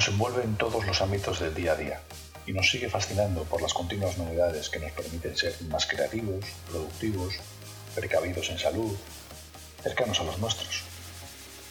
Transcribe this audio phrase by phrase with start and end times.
[0.00, 2.00] Nos envuelve en todos los ámbitos del día a día
[2.46, 7.34] y nos sigue fascinando por las continuas novedades que nos permiten ser más creativos, productivos,
[7.94, 8.96] precavidos en salud,
[9.82, 10.84] cercanos a los nuestros.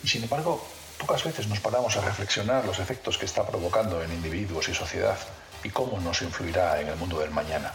[0.04, 0.64] Y sin embargo,
[1.00, 5.18] pocas veces nos paramos a reflexionar los efectos que está provocando en individuos y sociedad
[5.64, 7.74] y cómo nos influirá en el mundo del mañana.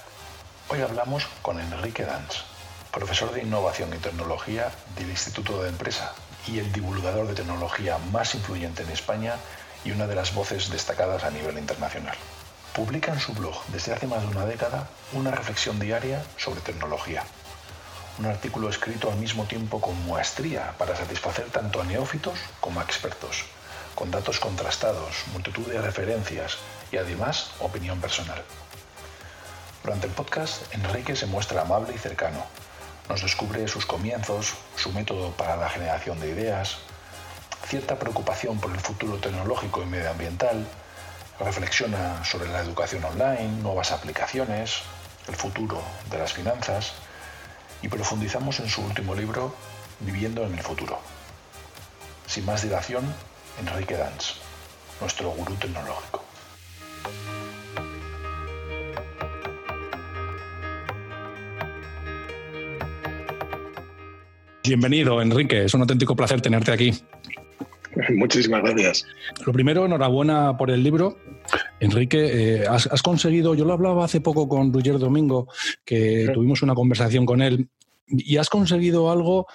[0.69, 2.45] Hoy hablamos con Enrique Danz,
[2.93, 6.15] profesor de Innovación y Tecnología del Instituto de Empresa
[6.47, 9.35] y el divulgador de tecnología más influyente en España
[9.85, 12.17] y una de las voces destacadas a nivel internacional.
[12.75, 17.23] Publica en su blog desde hace más de una década una reflexión diaria sobre tecnología.
[18.19, 22.85] Un artículo escrito al mismo tiempo con maestría para satisfacer tanto a neófitos como a
[22.85, 23.45] expertos,
[23.95, 26.59] con datos contrastados, multitud de referencias
[26.91, 28.43] y además opinión personal.
[29.83, 32.45] Durante el podcast, Enrique se muestra amable y cercano,
[33.09, 36.79] nos descubre sus comienzos, su método para la generación de ideas,
[37.67, 40.67] cierta preocupación por el futuro tecnológico y medioambiental,
[41.41, 44.83] reflexiona sobre la educación online, nuevas aplicaciones,
[45.29, 46.93] el futuro de las finanzas
[47.83, 49.55] y profundizamos en su último libro,
[50.01, 50.99] Viviendo en el futuro.
[52.27, 53.05] Sin más dilación,
[53.61, 54.35] Enrique Danz,
[55.01, 56.25] nuestro gurú tecnológico.
[64.65, 65.65] Bienvenido, Enrique.
[65.65, 66.93] Es un auténtico placer tenerte aquí.
[68.15, 69.07] Muchísimas gracias.
[69.47, 71.19] Lo primero, enhorabuena por el libro.
[71.81, 75.49] Enrique, eh, has, has, conseguido, yo lo hablaba hace poco con Roger Domingo,
[75.85, 76.33] que sí.
[76.33, 77.69] tuvimos una conversación con él,
[78.07, 79.47] y has conseguido algo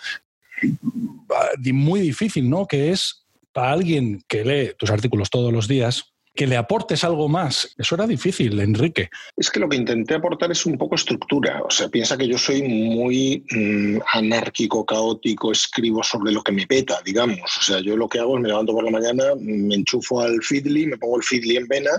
[1.74, 2.66] muy difícil, ¿no?
[2.66, 6.09] Que es para alguien que lee tus artículos todos los días,
[6.40, 7.76] que le aportes algo más.
[7.78, 9.10] Eso era difícil, Enrique.
[9.36, 11.62] Es que lo que intenté aportar es un poco estructura.
[11.66, 16.66] O sea, piensa que yo soy muy mmm, anárquico, caótico, escribo sobre lo que me
[16.66, 17.58] peta, digamos.
[17.58, 20.42] O sea, yo lo que hago es me levanto por la mañana, me enchufo al
[20.42, 21.92] Feedly, me pongo el Feedly en vena,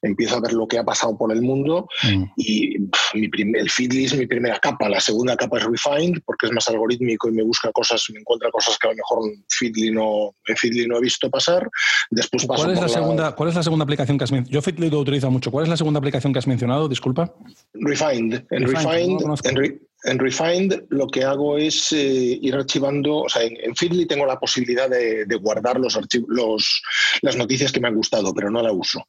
[0.00, 2.24] empiezo a ver lo que ha pasado por el mundo mm.
[2.36, 4.88] y pff, mi primer, el Feedly es mi primera capa.
[4.88, 8.50] La segunda capa es Refined porque es más algorítmico y me busca cosas, me encuentra
[8.50, 11.68] cosas que a lo mejor Feedly no, en Feedly no he visto pasar.
[12.10, 13.34] Después paso ¿Cuál es la, la segunda?
[13.34, 14.52] ¿Cuál es la segunda aplicación que has mencionado?
[14.52, 15.50] Yo Fitly lo utilizo mucho.
[15.50, 16.88] ¿Cuál es la segunda aplicación que has mencionado?
[16.88, 17.34] Disculpa.
[17.74, 18.44] Refined.
[18.50, 23.18] En Refined, Refined no en, Re, en, Refined lo que hago es eh, ir archivando,
[23.18, 25.98] o sea, en, en Feedly tengo la posibilidad de, de guardar los,
[26.28, 26.82] los,
[27.22, 29.06] las noticias que me han gustado, pero no la uso.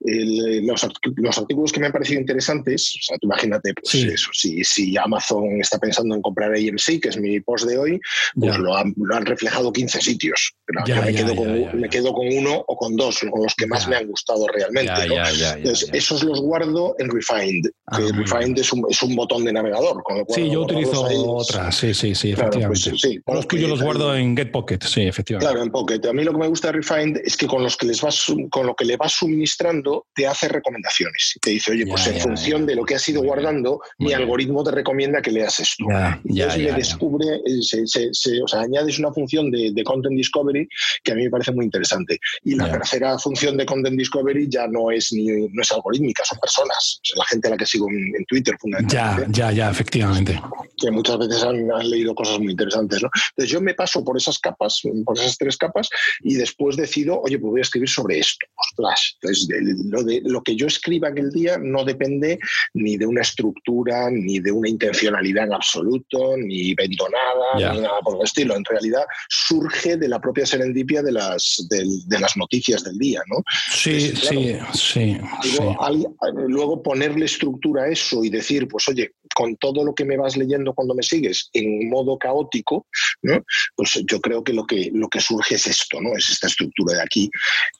[0.00, 0.86] El, los,
[1.16, 4.08] los, artículos que me han parecido interesantes, o sea, tú imagínate, pues sí.
[4.08, 8.00] eso, si, si, Amazon está pensando en comprar AMC, que es mi post de hoy,
[8.34, 10.54] pues lo han, lo han, reflejado 15 sitios.
[10.66, 13.54] Pero ya, me, ya, quedo con, me, quedo con, uno o con dos, con los
[13.54, 15.06] que más me han gustado realmente.
[15.06, 15.14] ¿no?
[15.56, 19.52] Entonces, esos los guardo en Refined, ah, que Refined es un, es un, botón de
[19.52, 20.02] navegador.
[20.02, 22.90] Con lo cual sí, yo utilizo otra, sí, sí, sí, claro, efectivamente.
[22.90, 25.50] Pues, sí, los que yo los guardo en GetPocket, sí, efectivamente.
[25.50, 26.00] Claro, en Pocket.
[26.08, 28.26] A mí lo que me gusta de Refined es que con, los que les vas,
[28.50, 31.38] con lo que le vas suministrando te hace recomendaciones.
[31.40, 34.12] Te dice, oye, pues ya, en ya, función de lo que has ido guardando, mi
[34.12, 35.84] algoritmo te recomienda que leas esto.
[36.24, 40.16] Entonces me descubre, eh, se, se, se, o sea, añades una función de, de, Content
[40.16, 40.68] Discovery
[41.02, 42.18] que a mí me parece muy interesante.
[42.44, 46.38] Y la tercera función de Content Discovery ya no es ni no es algorítmica, son
[46.38, 47.00] personas.
[47.02, 49.38] O sea, la gente a la que sigo en, en Twitter, fundamentalmente.
[49.38, 50.21] Ya, ya, ya, efectivamente.
[50.24, 53.02] Que muchas veces han, han, leído cosas muy interesantes.
[53.02, 53.10] ¿no?
[53.30, 55.88] Entonces yo me paso por esas capas, por esas tres capas,
[56.20, 58.46] y después decido, oye, pues voy a escribir sobre esto.
[58.56, 59.16] Ostras.
[59.20, 62.38] Entonces, de, lo, de, lo que yo escriba aquel día no depende
[62.74, 67.72] ni de una estructura, ni de una intencionalidad en absoluto, ni vendo nada, yeah.
[67.72, 68.56] ni nada por el estilo.
[68.56, 73.22] En realidad surge de la propia serendipia de las, de, de las noticias del día,
[73.28, 73.42] ¿no?
[73.72, 75.56] Sí, Entonces, claro, sí, sí.
[75.56, 76.06] Luego, sí.
[76.20, 80.16] Al, luego ponerle estructura a eso y decir, pues oye, con todo lo que me
[80.16, 82.86] vas leyendo cuando me sigues en modo caótico,
[83.22, 83.42] ¿no?
[83.76, 86.16] pues yo creo que lo, que lo que surge es esto, ¿no?
[86.16, 87.30] es esta estructura de aquí.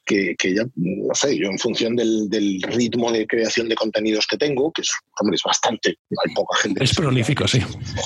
[0.05, 2.29] que, ya, no sé, yo en función del,
[2.63, 6.83] ritmo de creación de contenidos que tengo, que es, hombre, es bastante, hay poca gente.
[6.83, 7.59] Es prolífico, sí.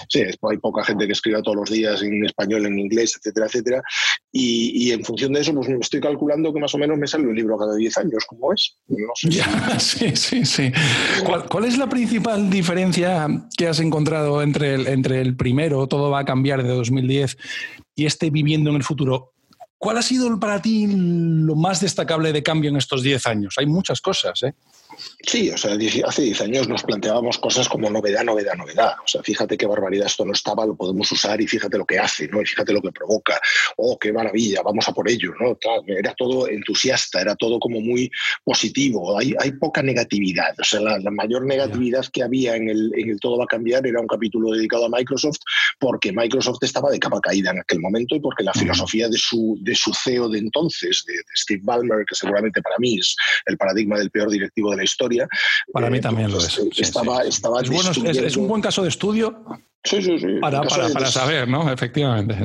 [0.09, 3.83] Sí, hay poca gente que escriba todos los días en español, en inglés, etcétera, etcétera.
[4.31, 7.27] Y, en función de eso, pues me estoy calculando que más o menos me sale
[7.27, 8.77] un libro cada 10 años, ¿cómo es?
[8.87, 9.29] No sé.
[9.79, 10.71] sí, sí, sí.
[11.49, 16.19] ¿Cuál, es la principal diferencia que has encontrado entre el, entre el primero, todo va
[16.19, 17.37] a cambiar de 2010,
[17.95, 19.33] y este viviendo en el futuro?
[19.77, 23.55] ¿Cuál ha sido para ti lo más destacable de cambio en estos 10 años?
[23.57, 24.53] Hay muchas cosas, ¿eh?
[25.27, 25.75] Sí, o sea,
[26.05, 28.93] hace 10 años nos planteábamos cosas como novedad, novedad, novedad.
[29.03, 31.99] O sea, fíjate qué barbaridad esto no estaba, lo podemos usar y fíjate lo que
[31.99, 32.41] hace, ¿no?
[32.41, 33.39] Y fíjate lo que provoca.
[33.77, 35.57] Oh, qué maravilla, vamos a por ello, ¿no?
[35.87, 38.09] Era todo entusiasta, era todo como muy
[38.43, 39.17] positivo.
[39.17, 40.55] Hay, hay poca negatividad.
[40.59, 43.87] O sea, la, mayor negatividad que había en el, en el Todo va a cambiar
[43.87, 45.39] era un capítulo dedicado a Microsoft
[45.79, 49.57] porque Microsoft estaba de capa caída en aquel momento y porque la filosofía de su,
[49.61, 53.15] de su CEO de entonces, de, de Steve Ballmer, que seguramente para mí es
[53.45, 54.96] el paradigma del peor directivo de la historia.
[55.71, 56.59] Para mí eh, también lo es.
[56.77, 59.43] Estaba, estaba es, un buen caso de estudio
[59.83, 60.27] Sí, sí, sí.
[60.41, 61.71] Para, para, saber, ¿no?
[61.71, 62.35] Efectivamente.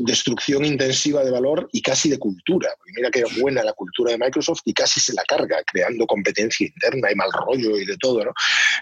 [0.00, 2.68] destrucción intensiva de valor y casi de cultura.
[2.96, 7.10] Mira qué buena la cultura de Microsoft y casi se la carga, creando competencia interna
[7.10, 8.32] y mal rollo y de todo, ¿no?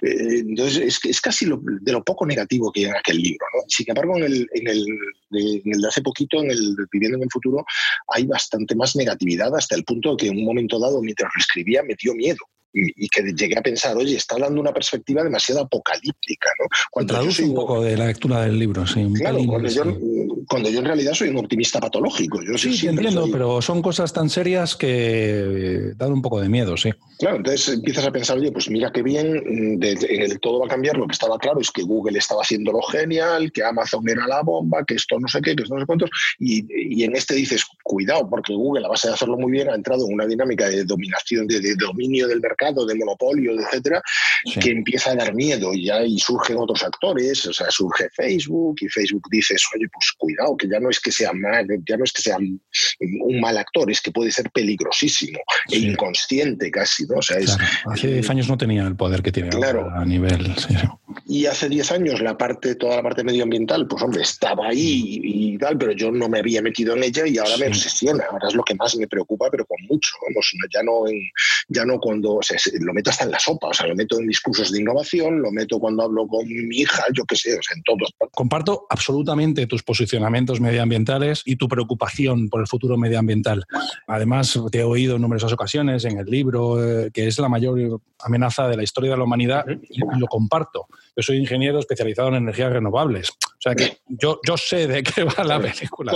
[0.03, 3.61] Eh, entonces, es, es casi de lo poco negativo que hay en aquel libro, ¿no?
[3.69, 4.85] Sin embargo, en el, en el,
[5.31, 7.65] de, en el de hace poquito, en el Viviendo en el Futuro,
[8.09, 11.83] hay bastante más negatividad hasta el punto que en un momento dado, mientras lo escribía,
[11.83, 12.39] me dio miedo
[12.73, 16.49] y, que llegué a pensar, oye, está dando una perspectiva demasiado apocalíptica.
[16.61, 16.67] ¿no?
[16.91, 19.05] Cuando Traduce un poco de la lectura del libro, sí.
[19.15, 19.83] Claro, cuando, yo,
[20.47, 22.41] cuando, yo, en realidad soy un optimista patológico.
[22.43, 26.91] Yo sí, entiendo, pero son cosas tan serias que dan un poco de miedo, sí.
[27.19, 30.69] Claro, entonces empiezas a pensar, oye, pues mira qué bien, en el todo va a
[30.69, 34.27] cambiar, lo que estaba claro es que Google estaba haciendo lo genial, que Amazon era
[34.29, 36.65] la bomba, que esto no sé qué, que esto no sé cuántos, y,
[36.97, 40.07] y en este dices, cuidado, porque Google, a base de hacerlo muy bien, ha entrado
[40.07, 44.01] en una dinámica de dominación, de, de dominio del mercado de monopolio, etcétera,
[44.61, 48.89] que empieza a dar miedo y ahí surgen otros actores, o sea, surge Facebook y
[48.89, 52.13] Facebook dice, oye, pues cuidado, que ya no es que sea mal, ya no es
[52.13, 55.39] que sea un mal actor, es que puede ser peligrosísimo
[55.71, 57.19] e inconsciente casi, ¿no?
[57.19, 57.39] O sea,
[57.87, 59.91] Hace 10 años no tenía el poder que tiene claro.
[59.91, 60.55] a nivel...
[61.27, 65.59] Y hace 10 años la parte, toda la parte medioambiental, pues hombre, estaba ahí y,
[65.59, 68.55] tal, pero yo no me había metido en ella y ahora me obsesiona, ahora es
[68.55, 71.05] lo que más me preocupa, pero con mucho, vamos, ya no,
[71.69, 72.41] ya no cuando, o
[72.81, 75.51] lo meto hasta en la sopa, o sea, lo meto en discursos de innovación, lo
[75.51, 78.13] meto cuando hablo con mi hija, yo qué sé, o sea, en todos.
[78.33, 83.65] Comparto absolutamente tus posicionamientos medioambientales y tu preocupación por el futuro medioambiental.
[84.07, 88.01] Además, te he oído en numerosas ocasiones en el libro eh, que es la mayor
[88.21, 90.87] amenaza de la historia de la humanidad y lo comparto.
[91.17, 93.31] Yo soy ingeniero especializado en energías renovables.
[93.31, 96.13] O sea que yo, yo sé de qué va la película.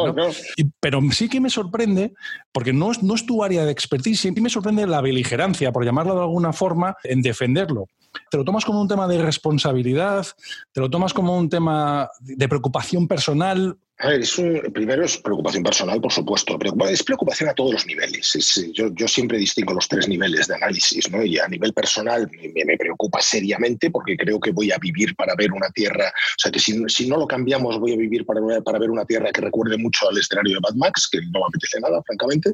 [0.80, 2.14] pero sí que me sorprende,
[2.52, 5.84] porque no es, no es tu área de expertise, sí me sorprende la beligerancia, por
[5.84, 7.86] llamarlo de alguna forma, en defenderlo.
[8.30, 10.26] ¿Te lo tomas como un tema de responsabilidad?
[10.72, 13.78] ¿Te lo tomas como un tema de preocupación personal?
[14.02, 16.58] A ver, es un, primero es preocupación personal, por supuesto.
[16.90, 18.32] Es preocupación a todos los niveles.
[18.72, 21.22] yo, yo, siempre distingo los tres niveles de análisis, ¿no?
[21.22, 25.36] Y a nivel personal me, me, preocupa seriamente porque creo que voy a vivir para
[25.36, 26.08] ver una tierra.
[26.08, 29.04] O sea, que si, si no lo cambiamos, voy a vivir para, para, ver una
[29.04, 32.50] tierra que recuerde mucho al escenario de Mad Max, que no me apetece nada, francamente.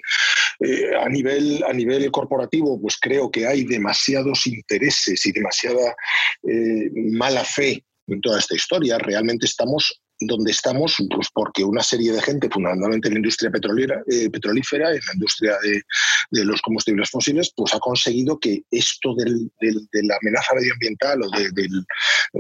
[0.61, 5.97] Eh, a, nivel, a nivel corporativo, pues creo que hay demasiados intereses y demasiada
[6.43, 8.99] eh, mala fe en toda esta historia.
[8.99, 14.03] Realmente estamos donde estamos, pues porque una serie de gente, fundamentalmente en la industria petrolera,
[14.11, 19.51] eh, petrolífera, en la industria de, los combustibles fósiles, pues ha conseguido que esto del,
[19.61, 21.85] de la amenaza medioambiental o del,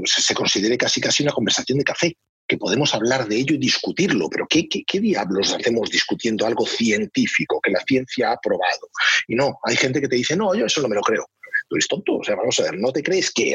[0.05, 2.17] se considere casi casi una conversación de café
[2.49, 6.67] que podemos hablar de ello y discutirlo, pero ¿qué, qué, qué diablos hacemos discutiendo algo
[6.67, 8.89] científico que la ciencia ha probado?
[9.27, 11.27] Y no, hay gente que te dice, no, yo eso no me lo creo
[11.69, 12.17] tú eres tonto.
[12.17, 13.55] O sea, vamos a ver, no te crees que,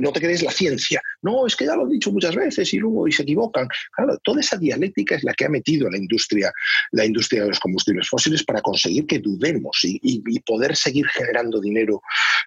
[0.00, 1.00] no te crees la ciencia.
[1.22, 3.68] No, es que ya lo han dicho muchas veces y luego y se equivocan.
[3.94, 6.52] Claro, toda esa dialéctica es la que ha metido la industria,
[6.92, 12.02] la industria de los combustibles fósiles para conseguir que dudemos y, poder seguir generando dinero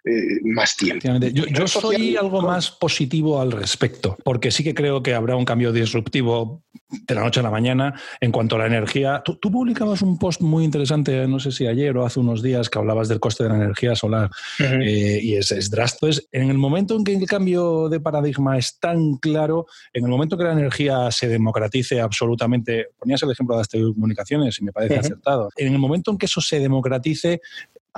[0.06, 1.06] eh, más tiempo.
[1.34, 5.44] Yo, yo soy algo más positivo al respecto, porque sí que creo que habrá un
[5.44, 9.22] cambio disruptivo de la noche a la mañana en cuanto a la energía.
[9.24, 12.70] Tú, tú publicabas un post muy interesante, no sé si ayer o hace unos días,
[12.70, 16.12] que hablabas del coste de la energía solar eh, y es, es drástico.
[16.32, 20.38] en el momento en que el cambio de paradigma es tan claro, en el momento
[20.38, 25.00] que la energía se democratice absolutamente, ponías el ejemplo de las telecomunicaciones y me parece
[25.00, 27.42] acertado, en el momento en que eso se democratice,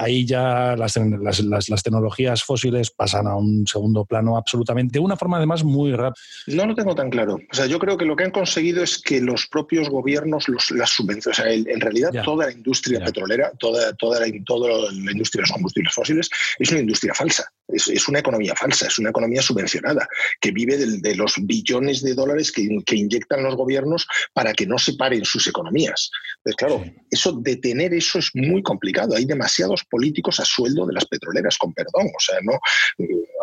[0.02, 5.38] ahí ya las, las, tecnologías fósiles pasan a un segundo plano absolutamente, de una forma
[5.38, 6.22] además muy rápida.
[6.48, 7.36] No lo tengo tan claro.
[7.52, 10.72] O sea, yo creo que lo que han conseguido es que los propios gobiernos los,
[10.72, 15.12] las subvenciones, o sea, en realidad toda la industria petrolera, toda, toda, la, toda la
[15.12, 19.10] industria de los combustibles fósiles es una industria falsa, es, una economía falsa, es una
[19.10, 20.08] economía subvencionada,
[20.40, 24.78] que vive de, los billones de dólares que, que, inyectan los gobiernos para que no
[24.78, 26.10] se paren sus economías.
[26.38, 29.16] Entonces, claro, eso, detener eso es muy complicado.
[29.16, 32.08] Hay demasiados políticos a sueldo de las petroleras, con perdón.
[32.08, 32.60] O sea, no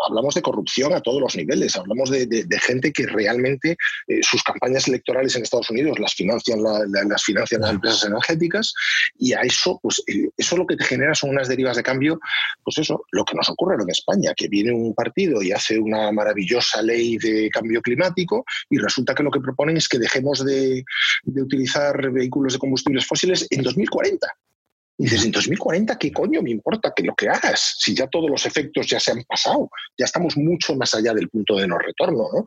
[0.07, 3.77] hablamos de corrupción a todos los niveles, hablamos de, gente que realmente
[4.09, 8.75] eh, sus campañas electorales en Estados Unidos las financian, las financian las empresas energéticas
[9.19, 12.19] y a eso, pues eh, eso lo que te genera son unas derivas de cambio,
[12.65, 16.11] pues eso, lo que nos ocurre en España, que viene un partido y hace una
[16.13, 20.85] maravillosa ley de cambio climático y resulta que lo que proponen es que dejemos de,
[21.23, 24.27] de utilizar vehículos de combustibles fósiles en 2040.
[25.01, 27.77] Y dices, en 2040, ¿qué coño me importa que lo que hagas?
[27.79, 31.29] Si ya todos los efectos ya se han pasado, ya estamos mucho más allá del
[31.29, 32.29] punto de no retorno.
[32.33, 32.45] ¿no?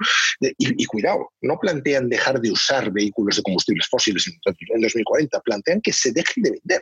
[0.58, 5.94] Y, cuidado, no plantean dejar de usar vehículos de combustibles fósiles en 2040, plantean que
[5.94, 6.82] se dejen de vender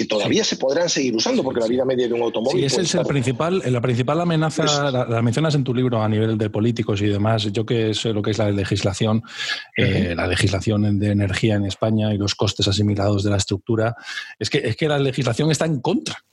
[0.00, 2.60] que todavía se podrán seguir usando porque la vida media de un automóvil.
[2.60, 6.38] Sí, ese es el principal, la principal amenaza, la, mencionas en tu libro a nivel
[6.38, 7.42] de políticos y demás.
[7.52, 9.22] Yo que sé lo que es la legislación,
[9.76, 13.94] eh, la legislación de energía en España y los costes asimilados de la estructura,
[14.38, 16.24] es que, es que la legislación está en contra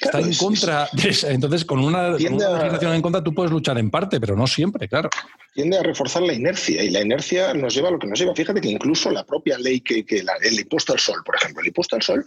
[0.00, 0.88] está en contra.
[1.24, 5.10] Entonces, con una, legislación en contra tú puedes luchar en parte, pero no siempre, claro.
[5.54, 8.34] Tiende a reforzar la inercia y la inercia nos lleva a lo que nos lleva.
[8.34, 11.96] Fíjate que incluso la propia ley que, el impuesto al sol, por ejemplo, el impuesto
[11.96, 12.24] al sol,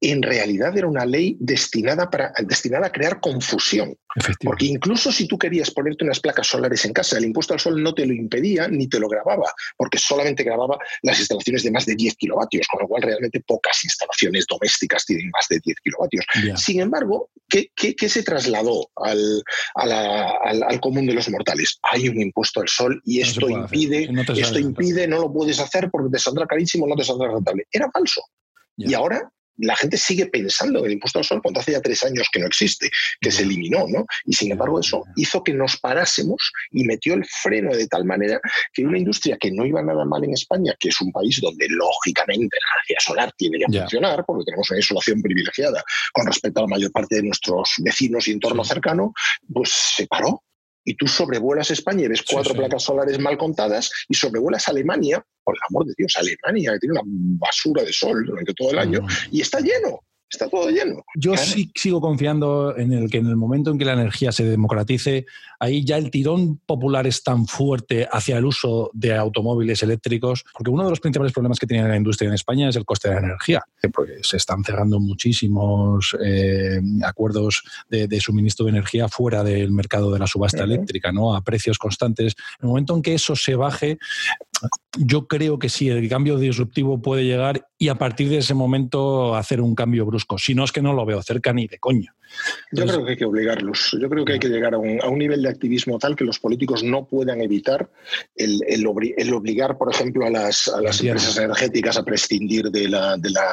[0.00, 3.96] en realidad era una ley destinada, para, destinada a crear confusión.
[4.42, 7.82] Porque incluso si tú querías ponerte unas placas solares en casa, el impuesto al sol
[7.82, 11.86] no te lo impedía ni te lo grababa, porque solamente grababa las instalaciones de más
[11.86, 16.24] de 10 kilovatios, con lo cual realmente pocas instalaciones domésticas tienen más de 10 kilovatios.
[16.56, 17.68] Sin embargo, ¿qué,
[18.08, 19.42] se trasladó al,
[19.74, 21.78] al, común de los mortales?
[21.82, 25.90] Hay un impuesto al sol y esto impide, no esto impide, no lo puedes hacer
[25.90, 27.66] porque te saldrá carísimo, no te saldrá rentable.
[27.70, 28.22] Era falso.
[28.78, 32.02] Y ahora la gente sigue pensando en el impuesto al sol cuando hace ya tres
[32.04, 34.06] años que no existe, que se eliminó, ¿no?
[34.24, 38.40] Y sin embargo eso hizo que nos parásemos y metió el freno de tal manera
[38.72, 41.66] que una industria que no iba nada mal en España, que es un país donde
[41.68, 45.82] lógicamente la energía solar tiene que funcionar, porque tenemos una insolación privilegiada
[46.12, 49.12] con respecto a la mayor parte de nuestros vecinos y entorno cercano,
[49.52, 50.42] pues se paró
[50.86, 55.54] y tú sobrevuelas España y ves cuatro placas solares mal contadas y sobrevuelas Alemania, por
[55.54, 57.02] el amor de Dios, Alemania, que tiene una
[57.38, 59.00] basura de sol durante todo el año,
[59.30, 60.00] y está lleno
[60.30, 61.04] está todo lleno.
[61.14, 64.44] Yo sí sigo confiando en el que en el momento en que la energía se
[64.44, 65.26] democratice,
[65.58, 70.70] ahí ya el tirón popular es tan fuerte hacia el uso de automóviles eléctricos, porque
[70.70, 73.14] uno de los principales problemas que tiene la industria en España es el coste de
[73.14, 79.70] la energía, porque se están cerrando muchísimos eh, acuerdos de, suministro de energía fuera del
[79.70, 81.34] mercado de la subasta eléctrica, ¿no?
[81.34, 82.34] a precios constantes.
[82.58, 83.98] En el momento en que eso se baje,
[84.98, 89.34] yo creo que sí, el cambio disruptivo puede llegar y a partir de ese momento
[89.34, 90.38] hacer un cambio brusco.
[90.38, 92.12] Si no es que no lo veo cerca ni de coño.
[92.72, 93.96] Yo creo que hay que obligarlos.
[94.00, 96.82] Yo creo que hay que llegar a un, nivel de activismo tal que los políticos
[96.82, 97.88] no puedan evitar
[98.34, 103.16] el, el, obligar, por ejemplo, a las, a las empresas energéticas a prescindir de, la,
[103.16, 103.46] de, la,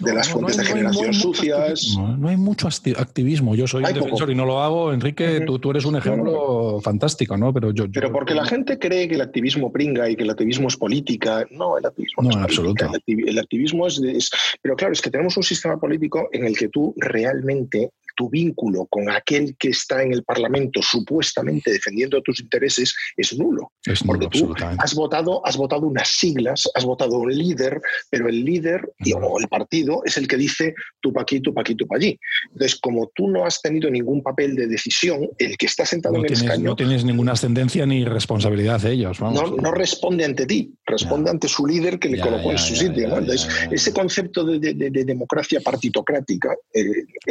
[0.00, 1.96] de las fuentes de generación sucias.
[1.96, 3.54] No, hay mucho activismo.
[3.54, 4.92] Yo soy un defensor y no lo hago.
[4.92, 7.52] Enrique, tú, tú, eres un ejemplo fantástico, ¿no?
[7.52, 10.68] Pero, yo, Pero porque la gente cree que el activismo pringa y que el activismo
[10.68, 11.46] es política.
[11.50, 12.90] No, el activismo no, es política.
[13.06, 14.30] El, activismo es, es...
[14.62, 18.86] Pero claro, es que tenemos un sistema político en el que tú realmente tu vínculo
[18.86, 23.72] con aquel que está en el Parlamento supuestamente defendiendo tus intereses es nulo.
[24.04, 27.80] porque tú has votado, has votado unas siglas, has votado un líder,
[28.10, 31.60] pero el líder o el partido es el que dice tú pa' aquí, tú pa'
[31.60, 32.18] aquí, tú pa' allí.
[32.52, 36.26] Entonces, como tú no has tenido ningún papel de decisión, el que está sentado en
[36.26, 36.64] el escaño...
[36.64, 39.20] No tienes ninguna ascendencia ni responsabilidad de ellos.
[39.20, 43.04] No, responde ante ti, responde ante su líder que le colocó en su sitio.
[43.06, 44.74] Entonces, ese concepto de,
[45.06, 46.84] democracia partitocrática eh,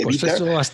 [0.03, 0.23] pues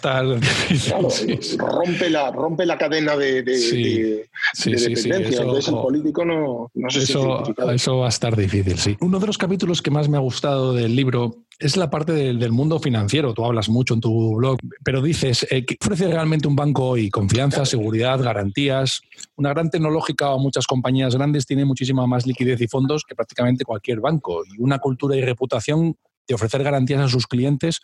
[1.58, 5.41] rompe, la, rompe la cadena de, dependencia.
[5.41, 8.98] Entonces el político no, no eso, eso va a estar difícil, sí.
[9.01, 12.51] Uno de los capítulos que más me ha gustado del libro es la parte del,
[12.51, 13.34] mundo financiero.
[13.34, 17.10] Tú hablas mucho en tu blog, pero dices, eh, ¿qué ofrece realmente un banco hoy?
[17.10, 19.01] Confianza, seguridad, garantías.
[19.36, 23.63] Una gran tecnológica o muchas compañías grandes tienen muchísima más liquidez y fondos que prácticamente
[23.63, 24.43] cualquier banco.
[24.46, 25.96] Y una cultura y reputación
[26.27, 27.81] de ofrecer garantías a sus clientes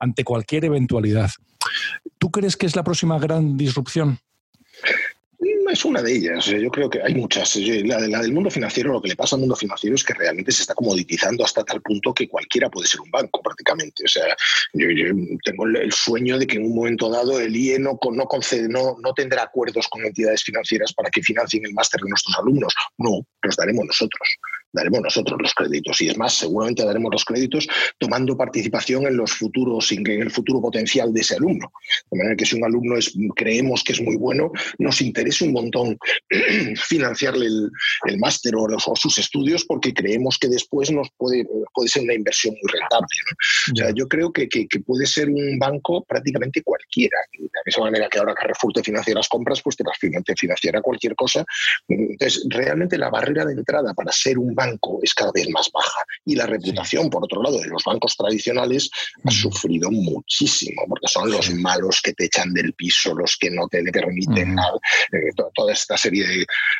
[0.00, 1.30] ante cualquier eventualidad.
[2.18, 4.18] ¿Tú crees que es la próxima gran disrupción?
[5.70, 6.46] es una de ellas.
[6.46, 7.56] Yo creo que hay muchas.
[7.56, 10.52] La, la, del mundo financiero, lo que le pasa al mundo financiero es que realmente
[10.52, 14.04] se está comoditizando hasta tal punto que cualquiera puede ser un banco prácticamente.
[14.04, 14.36] O sea,
[14.72, 14.86] yo,
[15.44, 18.96] tengo el sueño de que en un momento dado el IE no, no, concede, no,
[19.02, 22.74] no tendrá acuerdos con entidades financieras para que financien el máster de nuestros alumnos.
[22.98, 24.28] No, los daremos nosotros
[24.72, 26.00] daremos nosotros los créditos.
[26.00, 30.60] Y es más, seguramente daremos los créditos tomando participación en los futuros, en el futuro
[30.60, 31.72] potencial de ese alumno.
[32.10, 35.52] De manera que si un alumno es, creemos que es muy bueno, nos interesa un
[35.52, 35.98] montón
[36.76, 42.14] financiarle el, máster o, sus estudios porque creemos que después nos puede, puede ser una
[42.14, 43.06] inversión muy rentable.
[43.72, 47.16] O sea, yo creo que, que, puede ser un banco prácticamente cualquiera.
[47.32, 50.82] De la misma manera que ahora Carrefour te financia las compras, pues te las financiará
[50.82, 51.44] cualquier cosa.
[51.88, 56.00] Entonces, realmente la barrera de entrada para ser un banco es cada vez más baja.
[56.24, 58.90] Y la reputación, por otro lado, de los bancos tradicionales
[59.24, 63.68] ha sufrido muchísimo, porque son los malos que te echan del piso, los que no
[63.68, 64.78] te permiten nada,
[65.12, 66.24] eh, toda esta serie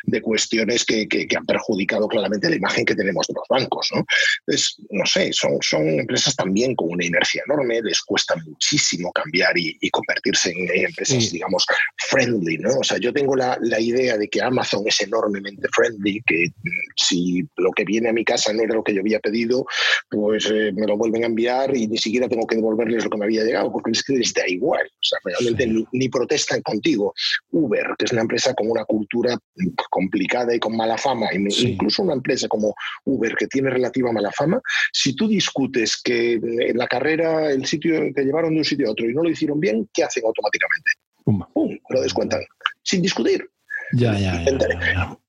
[0.05, 3.89] de, cuestiones que, han perjudicado claramente la imagen que tenemos de los bancos.
[3.93, 4.03] ¿no?
[4.45, 9.57] Entonces, no sé, son, son empresas también con una inercia enorme, les cuesta muchísimo cambiar
[9.57, 11.65] y, convertirse en empresas, digamos,
[12.09, 12.57] friendly.
[12.57, 12.79] ¿no?
[12.79, 16.69] O sea, yo tengo la, la idea de que Amazon es enormemente friendly, que mm,
[16.95, 19.65] si lo que viene a mi casa no era lo que yo había pedido,
[20.09, 23.17] pues eh, me lo vuelven a enviar y ni siquiera tengo que devolverles lo que
[23.17, 24.85] me había llegado, porque es que les da igual.
[24.85, 27.13] O sea, realmente ni, protestan contigo.
[27.51, 29.37] Uber, que es una empresa con una cultura
[29.89, 32.73] complicada y con mala fama, incluso una empresa como
[33.05, 34.61] Uber, que tiene relativa mala fama,
[34.91, 38.91] si tú discutes que en la carrera el sitio que llevaron de un sitio a
[38.91, 40.91] otro y no lo hicieron bien, ¿qué hacen automáticamente?
[41.23, 41.77] ¡Pum!
[41.89, 42.41] Lo descuentan.
[42.83, 43.47] Sin discutir.
[43.93, 44.43] Ya, ya,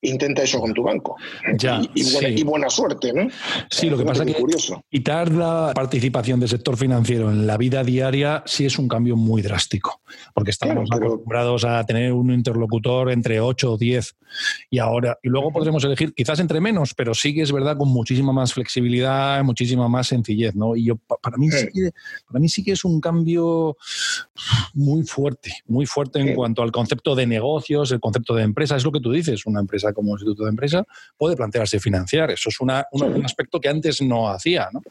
[0.02, 1.16] intenta, eso con tu banco.
[1.95, 3.28] y, buena, suerte, ¿no?
[3.71, 4.42] Sí, lo que pasa es que
[4.90, 9.42] quitar la participación del sector financiero en la vida diaria sí es un cambio muy
[9.42, 10.00] drástico,
[10.35, 14.16] porque estamos acostumbrados a tener un interlocutor entre 8 o 10
[14.71, 17.88] y ahora, y luego podremos elegir quizás entre menos, pero sí que es verdad con
[17.88, 20.76] muchísima más flexibilidad, muchísima más sencillez, ¿no?
[20.76, 21.90] Y yo, para, mí sí que,
[22.26, 23.76] para mí sí que es un cambio
[24.75, 28.85] muy fuerte, muy fuerte en cuanto al concepto de negocios, el concepto de empresa, es
[28.85, 30.85] lo que tú dices, una empresa como Instituto de Empresa
[31.16, 32.30] puede plantearse financiar.
[32.30, 32.71] Eso es un
[33.25, 34.82] aspecto que antes no hacía, ¿no?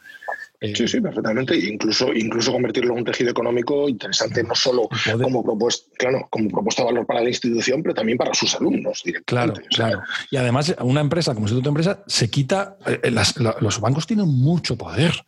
[0.62, 1.58] Eh, sí, sí, perfectamente.
[1.58, 4.88] Incluso, incluso convertirlo en un tejido económico interesante, no solo
[5.20, 9.04] como propuesta, claro, como propuesta de valor para la institución, pero también para sus alumnos
[9.26, 10.04] Claro, claro.
[10.30, 12.78] Y además, una empresa como Instituto de Empresa se quita.
[12.86, 13.12] Eh,
[13.60, 15.26] los bancos tienen mucho poder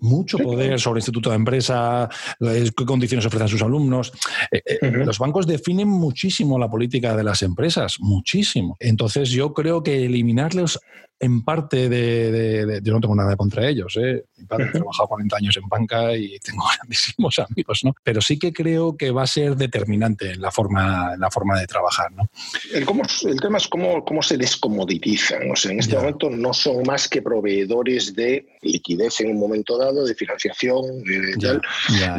[0.00, 2.08] mucho poder sobre el Instituto de Empresa,
[2.40, 4.12] qué condiciones ofrecen sus alumnos.
[4.50, 8.76] Eh, eh, los bancos definen muchísimo la política de las empresas, muchísimo.
[8.80, 10.80] Entonces yo creo que eliminarlos
[11.20, 13.96] en parte de, Yo no tengo nada contra ellos.
[13.96, 14.24] ¿eh?
[14.36, 17.94] Mi padre ha trabajado 40 años en banca y tengo grandísimos amigos, ¿no?
[18.02, 21.66] Pero sí que creo que va a ser determinante en la forma, la forma de
[21.66, 22.28] trabajar, ¿no?
[22.72, 25.50] El, cómo, el tema es cómo, cómo se descomoditizan.
[25.50, 29.76] O sea, en este momento no son más que proveedores de liquidez en un momento
[29.76, 31.02] dado, de financiación,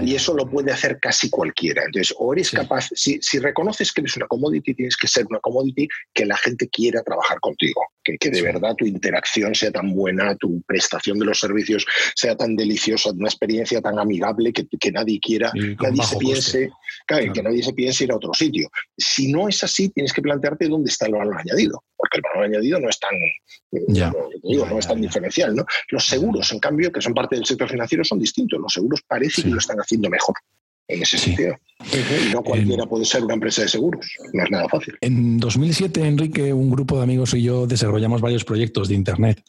[0.02, 1.84] y eso lo puede hacer casi cualquiera.
[1.86, 5.40] Entonces, o eres capaz, si, si reconoces que eres una commodity, tienes que ser una
[5.40, 9.94] commodity que la gente quiera trabajar contigo, que, que de verdad tu interacción sea tan
[9.94, 15.20] buena, tu prestación de los servicios sea tan deliciosa, una experiencia tan amigable que, nadie
[15.20, 16.70] quiera, nadie se piense,
[17.08, 18.70] que nadie se piense ir a otro sitio.
[18.98, 22.46] Si no es así, tienes que plantearte dónde está el valor añadido, porque el valor
[22.46, 23.12] añadido no es tan,
[23.72, 25.56] no, es tan diferencial.
[25.56, 25.66] ¿no?
[25.90, 28.60] Los seguros, en cambio, que son parte del sector financiero, son distintos.
[28.60, 30.36] Los seguros parece que lo están haciendo mejor
[30.90, 31.56] en ese sentido.
[32.34, 34.98] no cualquiera puede ser una empresa de seguros, no es nada fácil.
[35.00, 39.42] En 2007, Enrique, un grupo de amigos y yo desarrollamos varios proyectos de Internet,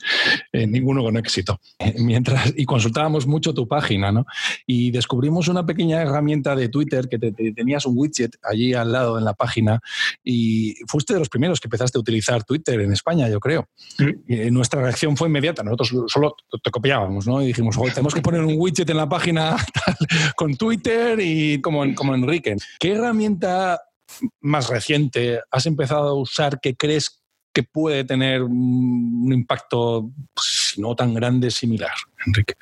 [0.53, 1.61] eh, ninguno con éxito,
[1.99, 4.27] mientras y consultábamos mucho tu página, ¿no?
[4.67, 9.25] Y descubrimos una pequeña herramienta de Twitter que tenías un widget allí al lado en
[9.25, 9.81] la página
[10.23, 13.67] y fuiste de los primeros que empezaste a utilizar Twitter en España, yo creo.
[14.29, 17.43] Y eh, nuestra reacción fue inmediata, nosotros solo te copiábamos, ¿no?
[17.43, 19.57] Y dijimos, tenemos que poner un widget en la página
[20.37, 21.30] con Twitter y
[21.63, 22.57] como, como Enrique.
[22.79, 23.81] ¿Qué herramienta
[24.41, 30.95] más reciente has empezado a usar que crees que puede tener un impacto, pues, no
[30.95, 31.93] tan grande, similar,
[32.27, 32.55] Enrique?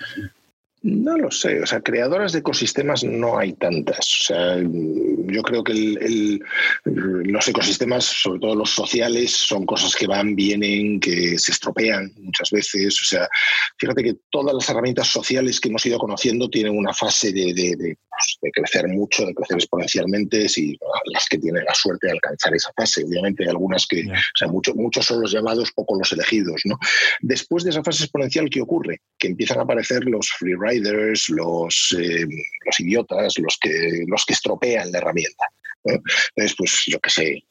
[0.83, 3.99] No lo sé, o sea, creadoras de ecosistemas no hay tantas.
[3.99, 6.39] O sea, yo creo que
[6.85, 12.51] los ecosistemas, sobre todo los sociales, son cosas que van, vienen, que se estropean muchas
[12.53, 12.97] veces.
[13.03, 13.29] O sea,
[13.77, 18.53] fíjate que todas las herramientas sociales que hemos ido conociendo tienen una fase de, pues,
[18.53, 23.05] crecer mucho, de crecer exponencialmente, si las que tienen la suerte de alcanzar esa fase.
[23.05, 26.63] Obviamente hay algunas que, o sea, muchos muchos son los llamados, pocos los elegidos.
[26.67, 26.79] ¿no?
[27.21, 29.01] Después de esa fase exponencial, ¿qué ocurre?
[29.19, 32.27] Que empiezan a aparecer los free riders, los, eh,
[32.65, 35.45] los idiotas, los que, los que estropean la herramienta.
[35.85, 37.45] Entonces, pues yo qué sé,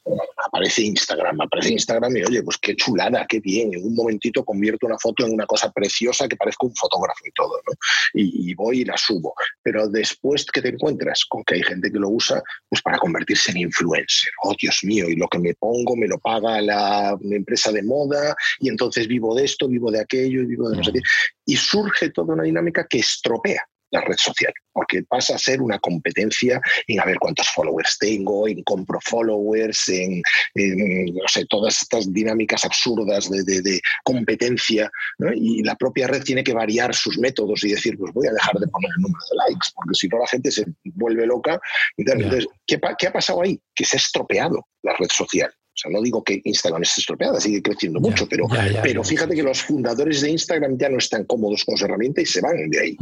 [0.46, 4.86] aparece Instagram, aparece Instagram y oye, pues qué chulada, qué bien, en un momentito convierto
[4.86, 7.74] una foto en una cosa preciosa que parezca un fotógrafo y todo, ¿no?
[8.14, 9.34] Y, voy y la subo.
[9.62, 13.52] Pero después que te encuentras con que hay gente que lo usa pues para convertirse
[13.52, 17.72] en influencer, oh Dios mío, y lo que me pongo me lo paga la empresa
[17.72, 20.92] de moda y entonces vivo de esto, vivo de aquello y vivo de no sé
[20.94, 21.02] qué.
[21.46, 23.62] Y surge toda una dinámica que estropea
[23.92, 28.48] la red social, porque pasa a ser una competencia en a ver cuántos followers tengo,
[28.48, 30.22] en compro followers, en,
[30.56, 34.92] no sé, todas estas dinámicas absurdas de, competencia,
[35.36, 38.56] y la propia red tiene que variar sus métodos y decir, pues voy a dejar
[38.56, 41.60] de poner el número de likes, porque si no la gente se vuelve loca.
[41.98, 43.60] Entonces, ¿qué, ¿qué ha pasado ahí?
[43.76, 45.52] Que se ha estropeado la red social.
[45.78, 48.48] O sea, no digo que Instagram esté estropeada, sigue creciendo mucho, pero,
[48.82, 52.26] pero fíjate que los fundadores de Instagram ya no están cómodos con su herramienta y
[52.26, 52.98] se van de ahí.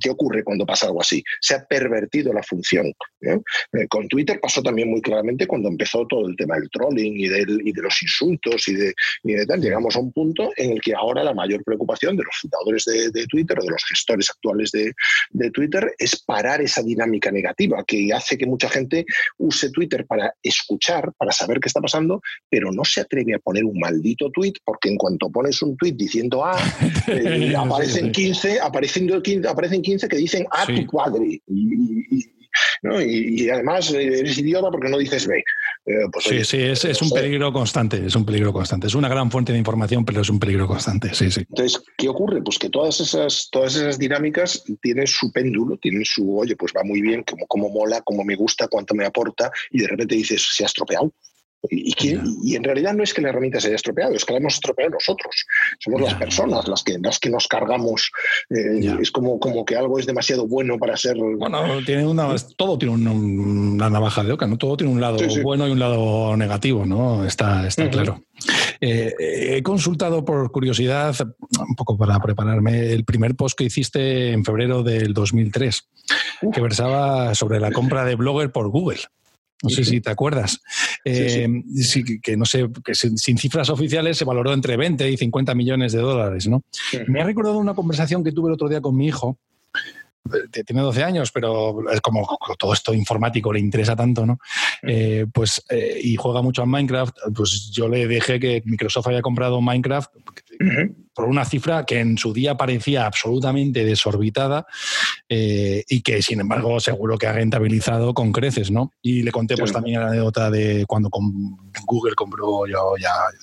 [0.00, 1.22] ¿Qué ocurre cuando pasa algo así?
[1.42, 2.90] Se ha pervertido la función.
[3.20, 7.28] Eh, con Twitter pasó también muy claramente cuando empezó todo el tema del trolling y,
[7.28, 9.60] del, y de los insultos y de, tal.
[9.60, 13.26] Llegamos a un punto en el que ahora la mayor preocupación de los fundadores de,
[13.26, 14.92] Twitter o de los gestores actuales de,
[15.30, 19.04] de Twitter es parar esa dinámica negativa que hace que mucha gente
[19.36, 23.64] use Twitter para escuchar, para saber qué está pasando, pero no se atreve a poner
[23.64, 26.56] un maldito tweet porque en cuanto pones un tweet diciendo A,
[27.08, 31.40] eh, aparecen 15, aparecen 15, aparecen 15 que dicen A tu padre.
[31.46, 35.38] Y, además eres idiota porque no dices B.
[35.38, 38.86] Eh, pues, sí, sí, es, es, un peligro constante, es un peligro constante.
[38.86, 41.40] Es una gran fuente de información, pero es un peligro constante, sí, sí.
[41.40, 42.42] Entonces, ¿qué ocurre?
[42.42, 46.84] Pues que todas esas, todas esas dinámicas tienen su péndulo, tienen su, oye, pues va
[46.84, 50.46] muy bien, como, como mola, como me gusta, cuánto me aporta, y de repente dices,
[50.54, 51.12] se ha estropeado.
[51.70, 54.54] Y, en realidad no es que la herramienta se haya estropeado, es que la hemos
[54.54, 55.46] estropeado nosotros.
[55.78, 58.10] Somos las personas las que, las que nos cargamos.
[58.50, 61.16] Eh, es como, como que algo es demasiado bueno para ser.
[61.16, 64.58] Bueno, tiene una, todo tiene una, navaja de oca, ¿no?
[64.58, 67.24] Todo tiene un lado bueno y un lado negativo, ¿no?
[67.24, 68.22] Está, está claro.
[68.80, 71.14] Eh, he consultado por curiosidad,
[71.66, 75.88] un poco para prepararme, el primer post que hiciste en febrero del 2003,
[76.52, 79.00] que versaba sobre la compra de Blogger por Google.
[79.62, 80.60] No sé si te acuerdas.
[81.04, 81.48] Eh,
[82.22, 86.00] que no sé, que sin, cifras oficiales se valoró entre 20 y 50 millones de
[86.00, 86.62] dólares, ¿no?
[87.06, 89.38] Me ha recordado una conversación que tuve el otro día con mi hijo.
[90.32, 94.38] Eh, tiene 12 años, pero es como todo esto informático le interesa tanto, ¿no?
[94.82, 95.64] Eh, pues,
[96.02, 100.10] y juega mucho a Minecraft, pues yo le dije que Microsoft había comprado Minecraft
[101.14, 104.66] por una cifra que en su día parecía absolutamente desorbitada
[105.28, 108.92] eh, y que, sin embargo, seguro que ha rentabilizado con creces, ¿no?
[109.00, 111.08] Y le conté pues también la anécdota de cuando
[111.86, 112.80] Google compró ya,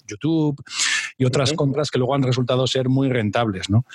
[0.08, 0.62] YouTube
[1.22, 3.86] y otras compras que luego han resultado ser muy rentables, ¿no?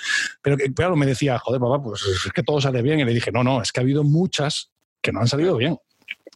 [0.41, 3.01] Pero claro, me decía, joder, papá, pues es que todo sale bien.
[3.01, 5.77] Y le dije, no, no, es que ha habido muchas que no han salido bien.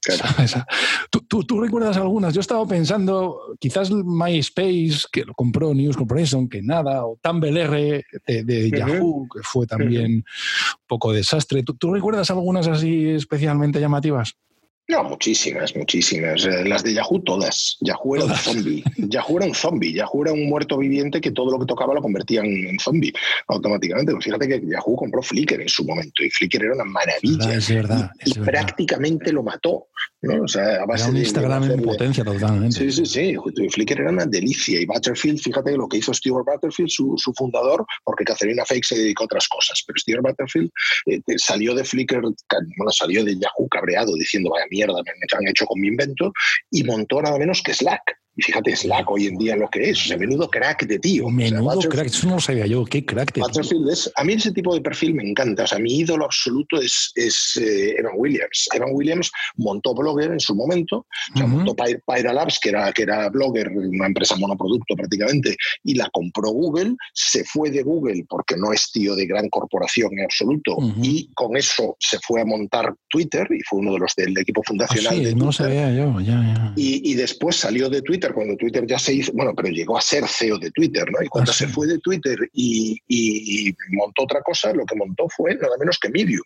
[1.29, 2.33] ¿Tú, tú, recuerdas algunas?
[2.33, 7.69] Yo he estado pensando, quizás MySpace, que lo compró News Corporation, que nada, o Tumblr
[7.71, 10.25] de, de Yahoo, que fue también un
[10.87, 11.63] poco desastre.
[11.63, 14.35] ¿Tú, recuerdas algunas así especialmente llamativas?
[14.87, 16.45] No, muchísimas, muchísimas.
[16.45, 17.77] Eh, las de Yahoo todas.
[17.79, 18.83] Yahoo era un zombie.
[18.97, 19.93] Yahoo era un zombie.
[19.93, 23.13] Yahoo era un muerto viviente que todo lo que tocaba lo convertía en, zombie
[23.47, 24.11] automáticamente.
[24.11, 27.53] Pues fíjate que Yahoo compró Flickr en su momento y Flickr era una maravilla.
[27.53, 29.87] Es verdad, y, prácticamente lo mató.
[30.21, 30.43] ¿No?
[30.43, 32.77] O sea, a base era un Instagram en potencia totalmente.
[32.77, 33.35] Sí, sí, sí.
[33.69, 34.79] Flickr era una delicia.
[34.79, 39.23] Y Butterfield, fíjate lo que hizo Stuart Butterfield, su, fundador, porque Catherine Fake se dedicó
[39.23, 39.83] a otras cosas.
[39.85, 40.69] Pero Stuart Butterfield
[41.07, 45.65] eh, salió de Flickr, bueno, salió de Yahoo cabreado diciendo, vaya mierda, me han hecho
[45.65, 46.31] con mi invento,
[46.69, 48.20] y montó nada menos que Slack.
[48.35, 51.29] Y fíjate, Slack hoy en día lo que es, o sea, menudo crack de tío.
[51.29, 53.89] Menudo crack, eso no lo sabía yo, qué crack de tío.
[53.91, 57.11] Es, a mí ese tipo de perfil me encanta, o sea, mi ídolo absoluto es,
[57.15, 58.69] es eh, Evan Williams.
[58.73, 63.03] Evan Williams montó Blogger en su momento, o sea, montó Pyra Labs, que era, que
[63.03, 68.55] era Blogger, una empresa monoproducto prácticamente, y la compró Google, se fue de Google porque
[68.55, 72.95] no es tío de gran corporación en absoluto, y con eso se fue a montar
[73.09, 75.19] Twitter y fue uno de los del equipo fundacional.
[75.19, 76.73] Ah, sí, no lo sabía yo, ya, ya.
[76.77, 80.01] Y, y después salió de Twitter cuando Twitter ya se hizo, bueno, pero llegó a
[80.01, 81.23] ser CEO de Twitter, ¿no?
[81.23, 83.01] Y cuando ah, se fue de Twitter y,
[83.91, 86.43] montó otra cosa, lo que montó fue nada menos que Medium.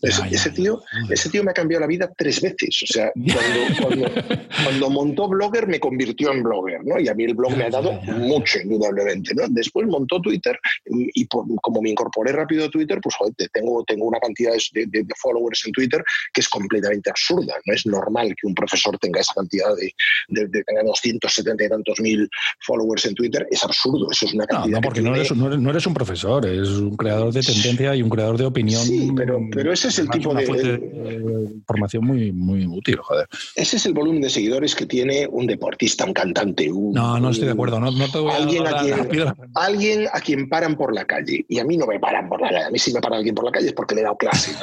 [0.00, 2.82] ese, tío, ese tío me ha cambiado la vida tres veces.
[2.82, 3.12] O sea,
[3.80, 4.10] cuando,
[4.64, 6.98] cuando, montó Blogger me convirtió en blogger, ¿no?
[6.98, 9.44] Y a mí el blog me ha dado mucho, indudablemente, ¿no?
[9.48, 14.20] Después montó Twitter y, como me incorporé rápido a Twitter, pues joder, tengo, tengo una
[14.20, 17.54] cantidad de, de, followers en Twitter que es completamente absurda.
[17.66, 19.92] No es normal que un profesor tenga esa cantidad de,
[20.28, 22.28] de, tenga 200 setenta y tantos mil
[22.60, 24.08] followers en Twitter, es absurdo.
[24.10, 24.76] Eso es una cantidad.
[24.76, 28.08] No, porque no, eres, no, eres, un profesor, es un creador de tendencia y un
[28.08, 28.82] creador de opinión.
[28.82, 33.26] Sí, pero, pero es ese es el tipo de, información muy, muy útil, joder.
[33.56, 36.68] Ese es el volumen de seguidores que tiene un deportista, un cantante.
[36.68, 37.80] no, no estoy de acuerdo.
[37.80, 41.44] No, te voy alguien, a, quien, alguien a quien paran por la calle.
[41.48, 42.64] Y a mí no me paran por la calle.
[42.64, 44.54] A mí si me para alguien por la calle es porque le he dado clase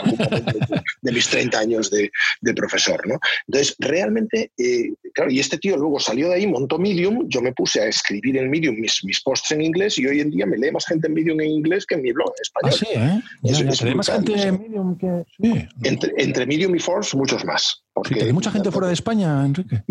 [1.01, 2.09] de, mis 30 años de,
[2.53, 3.05] profesor.
[3.07, 3.19] ¿no?
[3.47, 7.27] Entonces, realmente, eh, claro, y este tío luego salió de ahí, montó Medium.
[7.27, 10.29] Yo me puse a escribir en Medium mis, mis posts en inglés y hoy en
[10.29, 12.73] día me lee más gente en Medium en inglés que en mi blog en español.
[12.73, 13.85] Ah, sí, ¿eh?
[13.85, 15.23] Ya, más gente en Medium que.
[15.41, 15.67] Sí.
[15.83, 17.83] Entre, entre Medium y Force, muchos más.
[18.03, 19.83] Porque, ¿Hay mucha gente fuera de España, Enrique?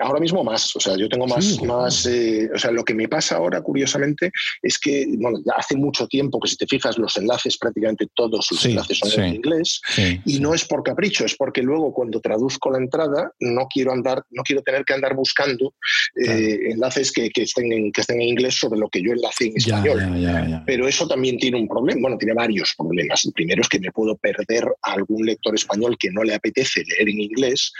[0.00, 3.08] ahora mismo más, o sea, yo tengo más, más eh, o sea, lo que me
[3.08, 7.56] pasa ahora, curiosamente, es que, bueno, hace mucho tiempo que si te fijas los enlaces,
[7.58, 9.80] prácticamente todos los enlaces son en inglés,
[10.24, 14.22] y no es por capricho, es porque luego cuando traduzco la entrada no quiero andar,
[14.30, 15.74] no quiero tener que andar buscando
[16.16, 19.46] eh, enlaces que, que, estén en, que estén en inglés sobre lo que yo enlace
[19.46, 20.62] en español.
[20.66, 23.24] Pero eso también tiene un problema, bueno, tiene varios problemas.
[23.24, 26.82] El primero es que me puedo perder a algún lector español que no le apetece
[26.84, 27.72] leer en inglés inglés.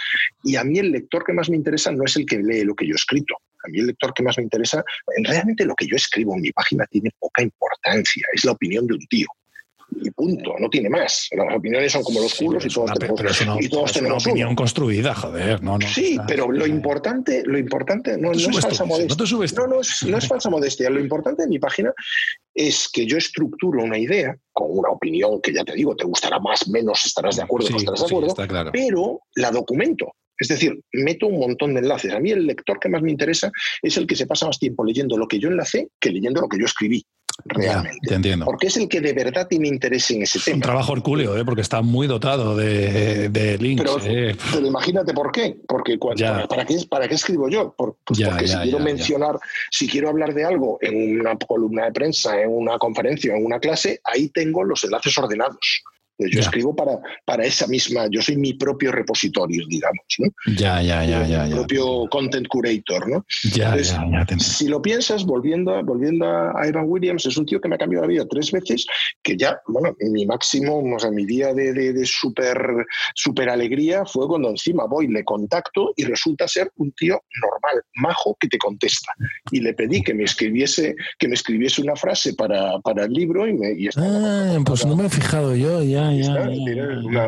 [0.45, 2.75] Y a mí el lector que más me interesa no es el que lee lo
[2.75, 3.35] que yo he escrito.
[3.65, 4.83] A mí el lector que más me interesa,
[5.25, 8.95] realmente lo que yo escribo en mi página tiene poca importancia, es la opinión de
[8.95, 9.29] un tío
[10.01, 11.29] y punto, no tiene más.
[11.33, 13.21] Las opiniones son como los culos y todos tenemos,
[13.61, 15.63] y todos tenemos una opinión construida, joder.
[15.63, 19.17] No, no, sí, pero lo importante, lo importante no, es falsa modestia.
[19.57, 20.91] No, no, es, no es falsa modestia.
[20.91, 21.93] Lo importante de mi página
[22.55, 26.39] es que yo estructuro una idea con una opinión que ya te digo, te gustará
[26.39, 30.13] más, menos, estarás de acuerdo, no estarás de acuerdo, pero la documento.
[30.39, 32.13] Es decir, meto un montón de enlaces.
[32.13, 33.51] A mí el lector que más me interesa
[33.81, 36.49] es el que se pasa más tiempo leyendo lo que yo enlacé que leyendo lo
[36.49, 37.05] que yo escribí
[37.45, 38.15] realmente.
[38.15, 38.45] entiendo.
[38.45, 40.57] Porque es el que de verdad tiene interés en ese tema.
[40.57, 41.45] Un trabajo hercúleo, ¿eh?
[41.45, 43.91] porque está muy dotado de, de links.
[44.05, 44.37] ¿eh?
[44.53, 45.57] Pero, imagínate por qué.
[45.67, 47.75] Porque ¿para, qué, ¿para qué escribo yo?
[47.77, 49.39] pues porque si quiero mencionar,
[49.71, 53.59] si quiero hablar de algo en una columna de prensa, en una conferencia, en una
[53.59, 55.83] clase, ahí tengo los enlaces ordenados.
[56.31, 60.29] Yo escribo para, para esa misma, yo soy mi propio repositorio, digamos, ¿no?
[60.57, 61.45] Ya, ya, ya, ya.
[61.45, 63.25] Mi propio content curator, ¿no?
[63.55, 67.61] Ya, ya, ya Si lo piensas, volviendo, a, volviendo a Ivan Williams, es un tío
[67.61, 68.87] que me ha cambiado la vida tres veces,
[69.23, 74.05] que ya, bueno, mi máximo, o sea, mi día de, de, de súper super alegría
[74.05, 78.59] fue cuando encima voy, le contacto y resulta ser un tío normal, majo, que te
[78.59, 79.13] contesta.
[79.51, 83.47] Y le pedí que me escribiese, que me escribiese una frase para, para el libro
[83.47, 83.73] y me...
[83.73, 86.12] Y ah, pues no me he fijado yo, ya,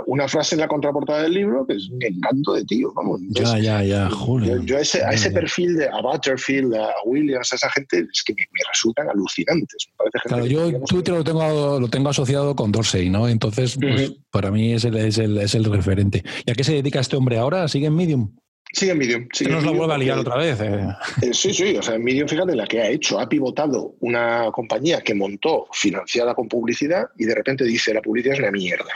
[0.07, 2.93] una, frase en la contraportada del libro que es un encanto de tío.
[2.95, 3.21] Vamos.
[3.31, 4.63] ya, ya, ya, Julio.
[4.63, 8.61] Yo, a ese, perfil de a Butterfield, a Williams, a esa gente, es que me,
[8.69, 9.89] resultan alucinantes.
[10.25, 13.29] claro, yo Twitter lo tengo, lo tengo asociado con Dorsey, ¿no?
[13.29, 16.23] Entonces, pues, para mí es el, es, el, es el referente.
[16.45, 17.69] ¿Y a qué se dedica este hombre ahora?
[17.69, 18.31] ¿Sigue en Medium?
[18.75, 19.29] Sigue en Medium.
[19.33, 20.61] Sigue nos lo vuelve a liar otra vez.
[20.61, 20.89] Eh.
[21.23, 21.77] Eh, sí, sí.
[21.77, 23.21] O sea, en Medium, fíjate la que ha hecho.
[23.21, 28.35] Ha pivotado una compañía que montó financiada con publicidad y de repente dice la publicidad
[28.35, 28.91] es una mierda.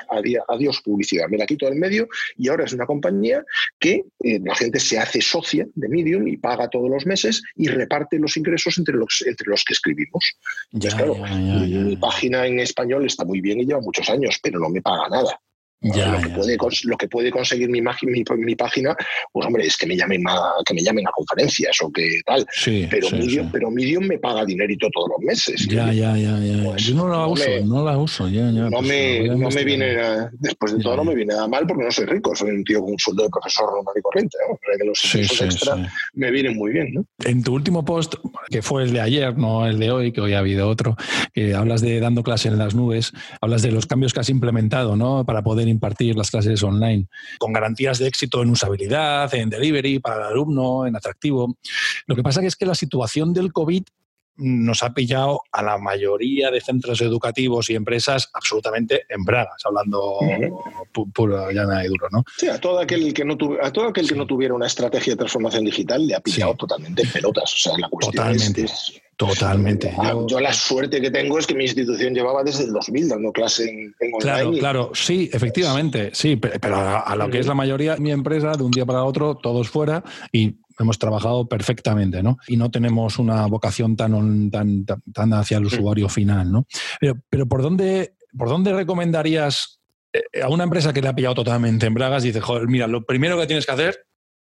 [0.48, 1.28] Adiós publicidad.
[1.28, 3.44] Me la quito del medio y ahora es una compañía
[3.78, 7.68] que eh, la gente se hace socia de Medium y paga todos los meses y
[7.68, 10.34] reparte los ingresos entre los, entre los que escribimos.
[10.72, 14.68] Ya, claro, mi página en español está muy bien y lleva muchos años, pero no
[14.70, 15.40] me paga nada
[15.80, 18.96] lo, que puede, lo, que Puede, conseguir mi, mi, mi, página,
[19.32, 22.46] pues hombre, es que me llamen a, que me llamen a conferencias o que tal.
[22.90, 25.66] pero, Medium, pero Medium me paga dinerito todos los meses.
[25.68, 26.64] Ya, ya, ya, ya.
[26.64, 28.68] Pues Yo no la uso, no la uso, ya, ya.
[28.68, 29.96] No, pues me, no me viene,
[30.32, 32.80] después de todo, no me viene nada mal porque no soy rico, soy un tío
[32.80, 34.38] con un sueldo de profesor normal y corriente.
[34.78, 36.92] Que los extra me vienen muy bien.
[36.92, 37.04] ¿no?
[37.24, 38.14] En tu último post,
[38.50, 40.96] que fue el de ayer, no el de hoy, que hoy ha habido otro,
[41.32, 44.96] que hablas de dando clase en las nubes, hablas de los cambios que has implementado
[44.96, 45.24] ¿no?
[45.24, 47.06] para poder impartir las clases online,
[47.38, 51.56] con garantías de éxito en usabilidad, en delivery para el alumno, en atractivo.
[52.06, 53.82] Lo que pasa es que la situación del COVID
[54.38, 60.18] nos ha pillado a la mayoría de centros educativos y empresas absolutamente en bragas, hablando
[61.12, 62.24] puro, llana y duro, ¿no?
[62.36, 65.18] Sí, a todo aquel que no, a todo aquel que no tuviera una estrategia de
[65.18, 67.52] transformación digital le ha pillado totalmente en pelotas.
[67.52, 68.62] O sea, la cuestión totalmente.
[68.62, 69.92] es Totalmente.
[69.98, 73.32] Ah, yo, la suerte que tengo es que mi institución llevaba desde el 2000 dando
[73.32, 74.18] clase en, online.
[74.20, 78.52] Claro, claro, sí, efectivamente, sí, pero a, lo que es la mayoría de mi empresa,
[78.52, 82.38] de un día para otro, todos fuera y hemos trabajado perfectamente, ¿no?
[82.46, 86.66] Y no tenemos una vocación tan, tan, tan, hacia el usuario final, ¿no?
[87.00, 89.80] Pero, pero ¿por, dónde, ¿por dónde recomendarías
[90.12, 92.86] eh, a una empresa que le ha pillado totalmente en bragas y dice, joder, mira,
[92.86, 94.06] lo primero que tienes que hacer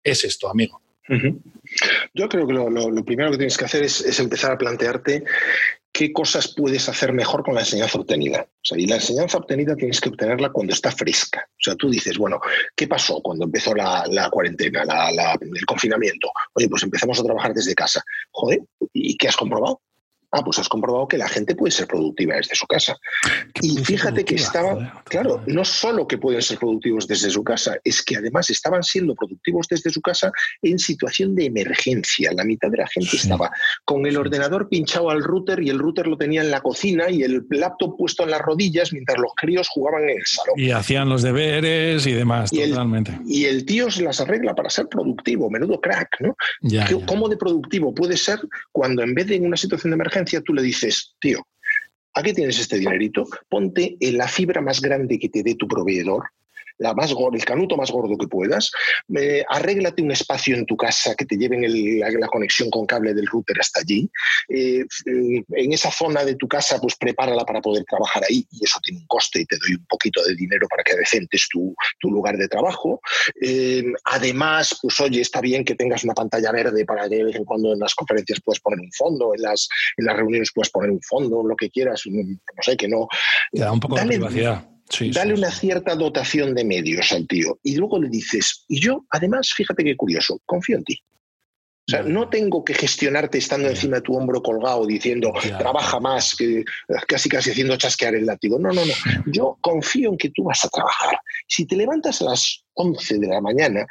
[0.03, 0.81] es esto, amigo?
[2.13, 5.23] Yo creo que lo, primero que tienes que hacer es, empezar a plantearte
[5.95, 8.41] qué cosas puedes hacer mejor con la enseñanza obtenida.
[8.41, 11.47] O sea, y la enseñanza obtenida tienes que obtenerla cuando está fresca.
[11.49, 12.41] O sea, tú dices, bueno,
[12.75, 16.29] ¿qué pasó cuando empezó la, cuarentena, el confinamiento?
[16.53, 18.03] Oye, pues empezamos a trabajar desde casa.
[18.31, 18.59] Joder,
[18.91, 19.79] ¿y qué has comprobado?
[20.37, 22.97] Ah, pues has comprobado que la gente puede ser productiva desde su casa.
[23.61, 28.03] Y fíjate que estaba, claro, no solo que pueden ser productivos desde su casa, es
[28.03, 32.33] que además estaban siendo productivos desde su casa en situación de emergencia.
[32.33, 33.49] La mitad de la gente estaba
[33.85, 37.23] con el ordenador pinchado al router y el router lo tenía en la cocina y
[37.23, 40.59] el laptop puesto en las rodillas mientras los críos jugaban en el salón.
[40.59, 43.17] Y hacían los deberes y demás, totalmente.
[43.25, 46.35] y el tío se las arregla para ser productivo, menudo crack, ¿no?
[47.05, 48.41] ¿Cómo de productivo puede ser
[48.73, 51.45] cuando en vez de en una situación de emergencia tú le dices, tío,
[52.13, 56.23] aquí tienes este dinerito, ponte en la fibra más grande que te dé tu proveedor,
[56.77, 58.71] la más el canuto más gordo que puedas,
[59.49, 61.63] arréglate un espacio en tu casa que te lleven
[61.99, 64.09] la, conexión con cable del router hasta allí.
[64.49, 68.79] Eh, en esa zona de tu casa, pues prepárala para poder trabajar ahí y eso
[68.83, 72.11] tiene un coste y te doy un poquito de dinero para que decentes tu, tu
[72.11, 72.99] lugar de trabajo.
[73.41, 77.35] Eh, además, pues oye, está bien que tengas una pantalla verde para que de vez
[77.35, 80.71] en cuando en las conferencias puedes poner un fondo, en las, en las reuniones puedes
[80.71, 83.07] poner un fondo, lo que quieras, no sé, que no.
[83.51, 84.74] Te da un poco de privacidad
[85.13, 89.51] Dale una cierta dotación de medios al tío y luego le dices, y yo, además,
[89.53, 91.01] fíjate qué curioso, confío en ti.
[91.87, 96.35] O sea, no tengo que gestionarte estando encima de tu hombro colgado diciendo, trabaja más,
[96.35, 96.63] que
[97.07, 98.57] casi casi haciendo chasquear el látigo.
[98.57, 98.93] No, no, no.
[99.27, 101.19] Yo confío en que tú vas a trabajar.
[101.47, 103.85] Si te levantas a las 11 de la mañana,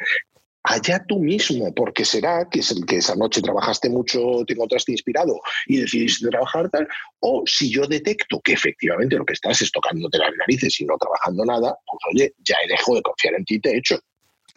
[0.65, 4.93] allá tú mismo, porque será que, es el que esa noche trabajaste mucho, te encontraste
[4.93, 6.89] inspirado y decidiste trabajar tal,
[7.21, 10.97] o si yo detecto que efectivamente lo que estás es tocándote las narices y no
[10.97, 14.01] trabajando nada, pues oye, ya he dejado de confiar en ti te he hecho.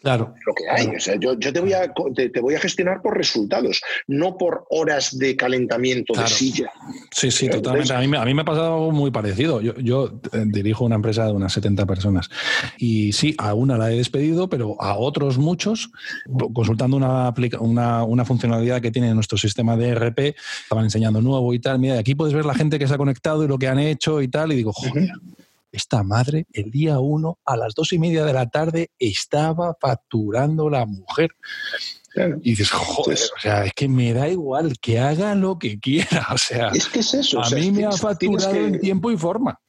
[0.00, 0.32] Claro.
[0.46, 0.86] Lo que hay.
[0.94, 5.18] O sea, yo, te, voy a, te, voy a gestionar por resultados, no por horas
[5.18, 6.70] de calentamiento de silla.
[7.10, 7.92] Sí, sí, totalmente.
[7.92, 9.60] A mí, a mí, me ha pasado algo muy parecido.
[9.60, 12.30] Yo, yo, eh, dirijo una empresa de unas 70 personas
[12.78, 15.90] y sí, a una la he despedido, pero a otros muchos,
[16.54, 21.58] consultando una, una, una funcionalidad que tiene nuestro sistema de ERP, estaban enseñando nuevo y
[21.58, 21.80] tal.
[21.80, 24.22] Mira, aquí puedes ver la gente que se ha conectado y lo que han hecho
[24.22, 24.52] y tal.
[24.52, 25.10] Y digo, joder
[25.72, 30.70] esta madre el día uno a las dos y media de la tarde estaba facturando
[30.70, 31.30] la mujer.
[32.42, 36.26] Y dices, joder, o sea, es que me da igual que haga lo que quiera.
[36.32, 37.40] O sea, es que es eso.
[37.42, 39.60] A mí me ha facturado en tiempo y forma.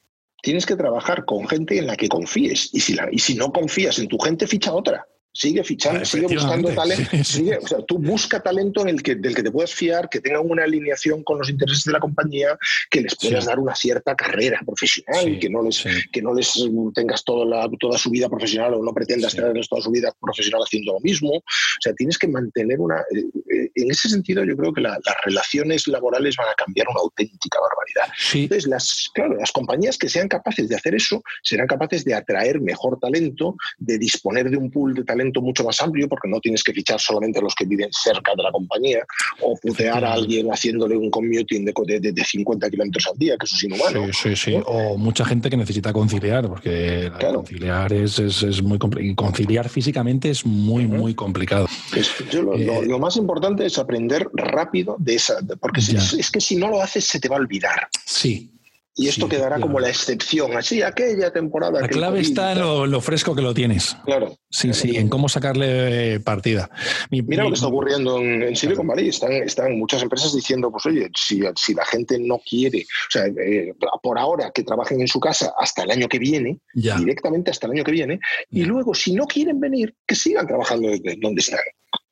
[0.42, 2.70] Tienes que trabajar con gente en la que confíes.
[2.72, 5.06] Y si, la, y si no confías en tu gente, ficha otra.
[5.32, 7.16] Sigue fichando, sigue buscando talento.
[7.16, 10.40] o sea, tú busca talento en el que, del que te puedas fiar, que tenga
[10.40, 12.58] una alineación con los intereses de la compañía,
[12.90, 16.52] que les puedas dar una cierta carrera profesional, que, no les, que no les
[16.94, 20.62] tengas toda, la, toda su vida profesional o no pretendas tener toda su vida profesional
[20.62, 21.30] haciendo lo mismo.
[21.30, 22.96] O sea, tienes que mantener una...
[23.14, 27.00] Eh, eh, en ese sentido, yo creo que las relaciones laborales van a cambiar una
[27.00, 28.14] auténtica barbaridad.
[28.34, 32.60] Entonces, las, claro, las compañías que sean capaces de hacer eso serán capaces de atraer
[32.60, 36.62] mejor talento, de disponer de un pool de talento mucho más amplio porque no tienes
[36.62, 39.04] que fichar solamente a los que viven cerca de la compañía
[39.40, 43.56] o putear a alguien haciéndole un commuting de, de, 50 kilómetros al día, que eso
[43.56, 44.06] es inhumano.
[44.12, 44.62] Sí, sí, sí.
[44.66, 49.16] O mucha gente que necesita conciliar, porque conciliar es, es, muy complicado.
[49.16, 51.66] Conciliar físicamente es muy, muy complicado.
[51.94, 56.80] Eh, lo, más importante es aprender rápido de esa, porque es que si no lo
[56.80, 57.88] haces se te va a olvidar.
[58.04, 58.50] Sí,
[58.96, 60.56] y esto quedará como la excepción.
[60.56, 61.80] Así, aquella temporada.
[61.80, 63.96] La clave está en lo, fresco que lo tienes.
[64.04, 64.36] Claro.
[64.50, 66.70] Sí, sí, en cómo sacarle partida.
[67.10, 69.08] Mira lo que está ocurriendo en, en Silicon Valley.
[69.08, 73.26] Están, están muchas empresas diciendo, pues oye, si, si la gente no quiere, o sea,
[73.26, 77.66] eh, por ahora que trabajen en su casa hasta el año que viene, directamente hasta
[77.66, 80.88] el año que viene, y luego si no quieren venir, que sigan trabajando
[81.20, 81.60] donde están.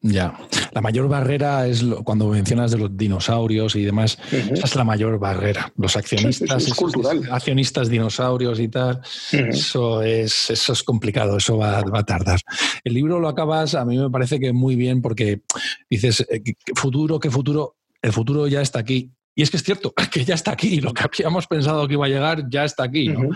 [0.00, 0.38] Ya,
[0.72, 5.18] la mayor barrera es cuando mencionas de los dinosaurios y demás, esa es la mayor
[5.18, 5.72] barrera.
[5.76, 6.68] Los accionistas,
[7.32, 9.00] accionistas dinosaurios y tal,
[9.32, 12.38] eso, es, eso es complicado, eso va, a tardar.
[12.84, 15.40] El libro lo acabas, a mí me parece que muy bien porque
[15.90, 16.42] dices, eh,
[16.76, 20.34] futuro, qué futuro, el futuro ya está aquí y es que es cierto, que ya
[20.34, 23.06] está aquí, lo que habíamos pensado que iba a llegar ya está aquí.
[23.06, 23.30] ¿no?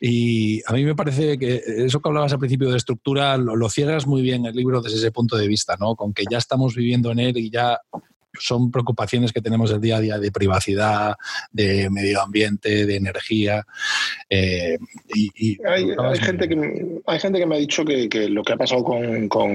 [0.00, 4.06] Y a mí me parece que eso que hablabas al principio de estructura lo, cierras
[4.06, 5.96] muy bien el libro desde ese punto de vista, ¿no?
[5.96, 7.80] con que ya estamos viviendo en él y ya
[8.38, 11.16] son preocupaciones que tenemos el día a día de privacidad,
[11.50, 13.66] de medio ambiente, de energía.
[14.28, 14.78] Eh,
[15.12, 18.84] y, hay, gente que, hay gente que me ha dicho que, lo que ha pasado
[18.84, 19.50] con con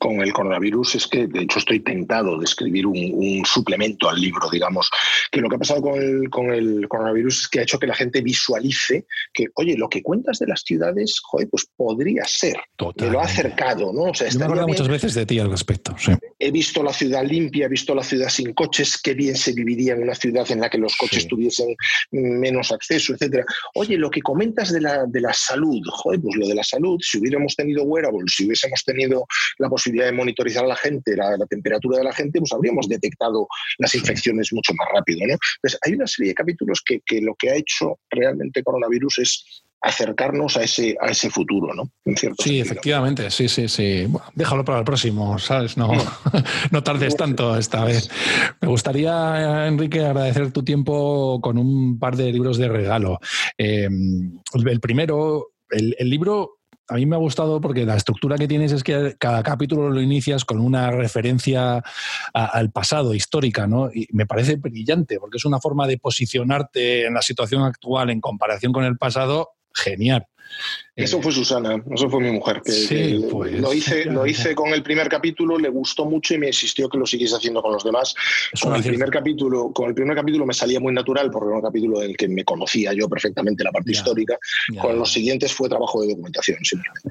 [0.00, 4.90] el coronavirus es que, de hecho, estoy tentado de escribir un, suplemento al libro, digamos,
[5.30, 7.86] que lo que ha pasado con el, con el, coronavirus es que ha hecho que
[7.86, 12.56] la gente visualice que, oye, lo que cuentas de las ciudades, joder, pues podría ser.
[13.00, 14.10] Me lo ha acercado, ¿no?
[14.10, 16.12] O sea, Yo me acuerdo muchas veces de ti al respecto, sí.
[16.38, 19.94] he visto la ciudad limpia, he visto la ciudad sin coches, qué bien se viviría
[19.94, 21.74] en una ciudad en la que los coches tuviesen
[22.10, 23.44] menos acceso, etcétera.
[23.74, 26.98] Oye, lo que comentas de la, de la salud, joder, pues lo de la salud,
[27.00, 29.26] si hubiéramos tenido wearables, si hubiésemos tenido
[29.58, 33.46] la posibilidad de monitorizar a la gente, la, temperatura de la gente, pues habríamos detectado
[33.78, 35.34] las infecciones mucho más rápido, ¿no?
[35.56, 39.64] Entonces, hay una serie de capítulos que, que lo que ha hecho realmente coronavirus es
[39.80, 41.90] acercarnos a ese, a ese futuro, ¿no?
[42.38, 44.08] sí, efectivamente, sí, sí, sí.
[44.34, 45.76] déjalo para el próximo, ¿sabes?
[45.76, 45.92] No,
[46.72, 48.10] no tardes tanto esta vez.
[48.60, 53.20] Me gustaría, Enrique, agradecer tu tiempo con un par de libros de regalo.
[53.56, 56.57] Em, el primero, el, libro
[56.88, 60.00] a mí me ha gustado porque la estructura que tienes es que cada capítulo lo
[60.00, 61.82] inicias con una referencia
[62.32, 63.90] al pasado, histórica, ¿no?
[63.92, 68.20] Y me parece brillante porque es una forma de posicionarte en la situación actual en
[68.20, 70.26] comparación con el pasado genial.
[70.98, 72.60] Eso fue Susana, eso fue mi mujer.
[72.64, 76.48] Que, pues, lo, hice, lo hice con el primer capítulo, le gustó mucho y me
[76.48, 78.14] insistió que lo siguiese haciendo con los demás.
[78.60, 81.62] Con el, primer capítulo, con el primer capítulo me salía muy natural porque era un
[81.62, 84.36] capítulo en el que me conocía yo perfectamente la parte histórica.
[84.80, 86.58] con los siguientes fue trabajo de documentación.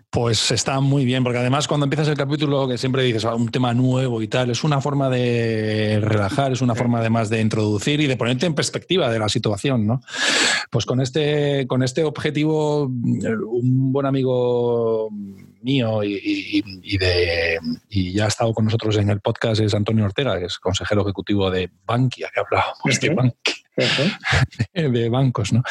[0.10, 3.50] Pues está muy bien, porque además cuando empiezas el capítulo, que siempre dices ah, un
[3.50, 8.02] tema nuevo y tal, es una forma de relajar, es una forma además de introducir
[8.02, 9.88] y de ponerte en perspectiva de la situación.
[9.88, 10.02] ¿no?
[10.70, 12.92] Pues con este, con este objetivo,
[13.36, 15.10] un buen amigo
[15.62, 17.60] mío y, de,
[17.90, 21.02] y ya ha estado con nosotros en el podcast es Antonio Ortega, que es consejero
[21.02, 23.56] ejecutivo de Bankia, que hablábamos de Bankia.
[24.74, 25.64] de bancos, ¿no?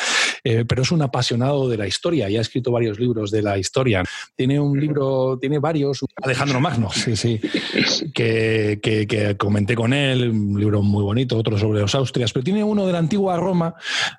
[0.44, 3.58] Eh, pero es un apasionado de la historia y ha escrito varios libros de la
[3.58, 4.04] historia.
[4.36, 7.40] Tiene un libro, tiene varios, Alejandro Magno, sí, sí,
[8.14, 12.62] que, que, comenté con él, un libro muy bonito, otro sobre los Austrias, pero tiene
[12.62, 13.74] uno de la antigua Roma,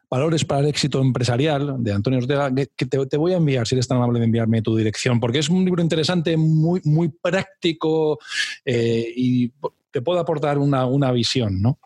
[0.10, 3.88] Valores para el éxito empresarial, de Antonio Ortega, que, te, voy a enviar, si eres
[3.88, 8.20] tan amable de enviarme tu dirección, porque es un libro interesante, muy, muy práctico
[8.66, 9.54] eh, y
[9.92, 11.80] te puedo aportar una, una visión, ¿no?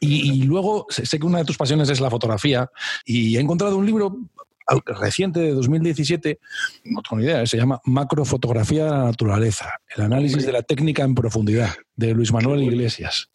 [0.00, 2.70] Y, luego sé que una de tus pasiones es la fotografía
[3.04, 4.16] y he encontrado un libro
[4.86, 6.38] reciente de 2017,
[6.84, 11.02] no tengo ni idea, se llama Macrofotografía de la Naturaleza, el análisis de la técnica
[11.02, 13.30] en profundidad, de Luis Manuel Iglesias.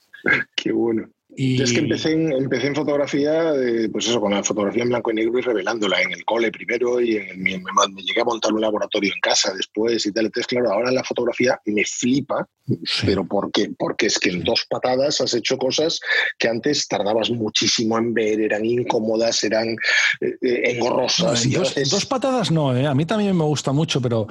[0.56, 1.10] Qué bueno.
[1.36, 1.62] Y...
[1.62, 3.54] es que empecé en, empecé en fotografía,
[3.92, 7.02] pues eso, con la fotografía en blanco y negro y revelándola en el cole primero
[7.02, 10.26] y en me, llegué a montar un laboratorio en casa después y tal.
[10.26, 12.48] Entonces, claro, ahora la fotografía me flipa,
[13.06, 13.72] pero ¿por qué?
[13.78, 16.00] Porque es que en dos patadas has hecho cosas
[16.38, 19.70] que antes tardabas muchísimo en ver, eran incómodas, eran
[20.22, 21.48] eh, eh, engorrosas.
[21.90, 22.88] dos, patadas no, ¿eh?
[22.88, 24.28] a mí también me gusta mucho, pero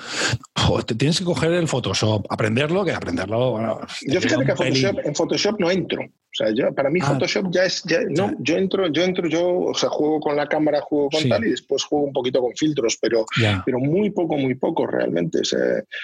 [0.87, 3.53] te tienes que coger el Photoshop, aprenderlo, que aprenderlo.
[3.53, 6.03] Bueno, yo fíjate que en Photoshop no entro.
[6.35, 7.07] O sea, yo, para mí ah.
[7.07, 10.81] Photoshop ya es, no, yo entro, yo entro, yo, o sea, juego con la cámara,
[10.81, 13.25] juego con tal y después juego un poquito con filtros, pero,
[13.65, 15.41] pero muy poco, muy poco realmente.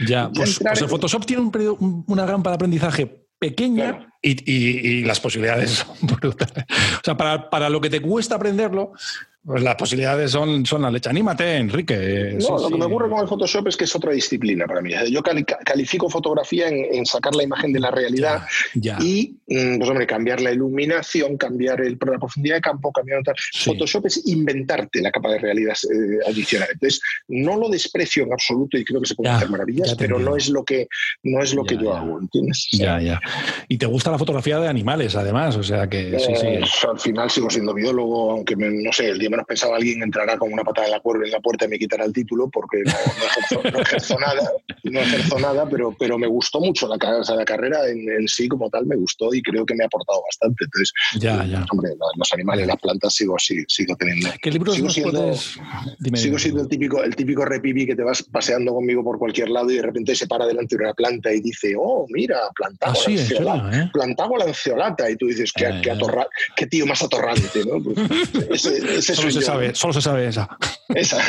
[0.07, 5.71] ya, pues, pues, el Photoshop tiene un una gran para aprendizaje pequeña y, las posibilidades
[5.71, 6.65] son brutales.
[6.69, 8.93] O sea, para, para, lo que te cuesta aprenderlo,
[9.43, 11.09] pues las posibilidades son, son la leche.
[11.09, 12.37] Anímate, Enrique.
[12.39, 14.93] No, lo que me ocurre con el Photoshop es que es otra disciplina para mí.
[15.11, 18.43] Yo califico fotografía en, sacar la imagen de la realidad
[18.75, 23.35] y, mm, pues hombre, cambiar la iluminación, cambiar el, la profundidad de campo, cambiar tal.
[23.65, 26.69] Photoshop es inventarte la capa de realidad eh, adicional.
[26.73, 30.37] Entonces, no lo desprecio en absoluto y creo que se pueden hacer maravillas, pero no
[30.37, 30.87] es lo que,
[31.23, 32.69] no es lo que yo hago, ¿entiendes?
[32.73, 33.19] Ya, ya.
[33.69, 36.47] Y te gusta la fotografía de animales, además, o sea que sí, sí.
[36.47, 40.39] Eh, al final sigo siendo biólogo, aunque no sé, el día menos pensaba alguien entrará
[40.39, 42.93] con una patada en la, en la puerta y me quitará el título porque no,
[43.81, 44.51] ejerzo, nada,
[44.85, 48.87] no ejerzo nada, pero, pero me gustó mucho la, la carrera en, sí como tal,
[48.87, 50.65] me gustó y creo que me ha aportado bastante.
[50.65, 51.65] Entonces, ya, ya.
[51.71, 54.31] Hombre, los animales, las plantas sigo, sigo, sigo teniendo.
[54.41, 55.35] ¿Qué libros sigo siendo,
[56.15, 59.71] sigo siendo el típico, el típico repipi que te vas paseando conmigo por cualquier lado
[59.71, 63.11] y de repente se para delante de una planta y dice, oh, mira, plantago ah,
[63.11, 63.91] lanceolata, ¿eh?
[63.93, 65.11] plantago lanceolata.
[65.11, 65.99] Y tú dices, qué, qué,
[66.57, 67.81] qué tío más atorrante, ¿no?
[68.51, 70.49] Pues, ese, ese solo, se sabe, solo se sabe esa.
[70.89, 71.19] Esa.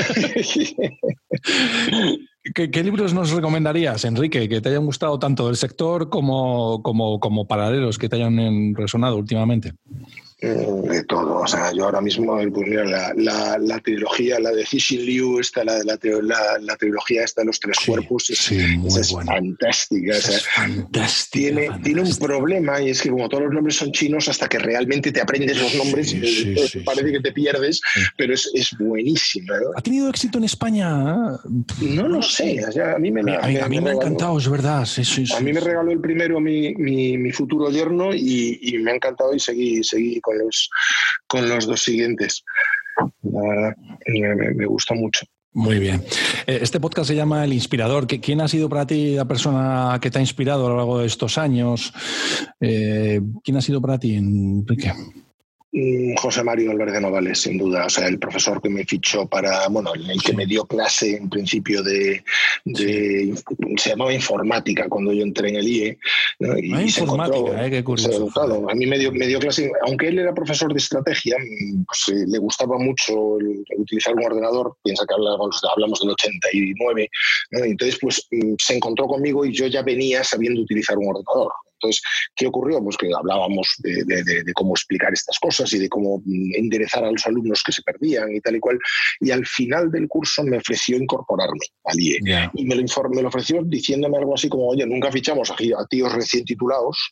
[2.56, 7.48] ¿Qué, libros nos recomendarías, Enrique, que te hayan gustado tanto del sector como, como, como
[7.48, 9.74] paralelos que te hayan resonado últimamente?
[10.44, 11.42] Mm, de todo.
[11.42, 13.14] O sea, yo ahora mismo, pues la,
[13.60, 16.00] la, trilogía, la de Cixin Liu, esta, la, la,
[16.60, 18.50] la, trilogía esta de los tres cuerpos, es,
[19.24, 20.16] fantástica.
[21.30, 24.58] Tiene, tiene un problema y es que como todos los nombres son chinos, hasta que
[24.58, 27.80] realmente te aprendes los nombres, eh, parece que te pierdes,
[28.18, 29.54] pero es, es buenísima.
[29.76, 31.38] ¿Ha tenido éxito en España?
[31.82, 32.66] No lo sé.
[32.66, 34.88] a mí me, a, mí me, ha encantado, es verdad.
[35.36, 38.96] a mí me regaló el primero mi, mi, mi futuro yerno y, y, me ha
[38.96, 40.70] encantado y seguí, seguí con los,
[41.28, 42.44] con los dos siguientes.
[43.22, 45.26] me, me, gusta mucho.
[45.54, 46.04] Muy bien.
[46.48, 48.08] Eh, este podcast se llama El Inspirador.
[48.08, 51.08] ¿Quién ha sido para ti la persona que te ha inspirado a lo largo de
[51.08, 51.94] estos años?
[52.60, 54.94] Eh, ¿Quién ha sido para ti, Enrique?
[55.74, 57.86] Mm, José Mario Álvarez de Novales, sin duda.
[57.86, 61.30] O sea, el profesor que me fichó para, bueno, el que me dio clase en
[61.30, 62.22] principio de,
[62.76, 65.98] se llamaba informática cuando yo entré en el IE.
[66.40, 68.30] Y ah, informática, eh, qué curioso.
[68.70, 71.38] a mí me dio, me dio, clase, aunque él era profesor de estrategia,
[71.88, 73.38] pues, eh, le gustaba mucho
[73.78, 77.10] utilizar un ordenador, piensa que hablamos, hablamos del 89,
[77.52, 81.54] entonces pues mm, se encontró conmigo y yo ya venía sabiendo utilizar un ordenador.
[81.82, 82.02] Entonces,
[82.36, 82.84] ¿qué ocurrió?
[82.84, 87.26] Pues que hablábamos de, cómo explicar estas cosas y de cómo mm, enderezar a los
[87.26, 88.80] alumnos que se perdían y tal y cual.
[89.20, 92.20] Y al final del curso me ofreció incorporarme al IE.
[92.54, 95.88] Y me lo, me lo ofreció diciéndome algo así como, oye, nunca fichamos a, a
[95.88, 97.12] tíos recién titulados,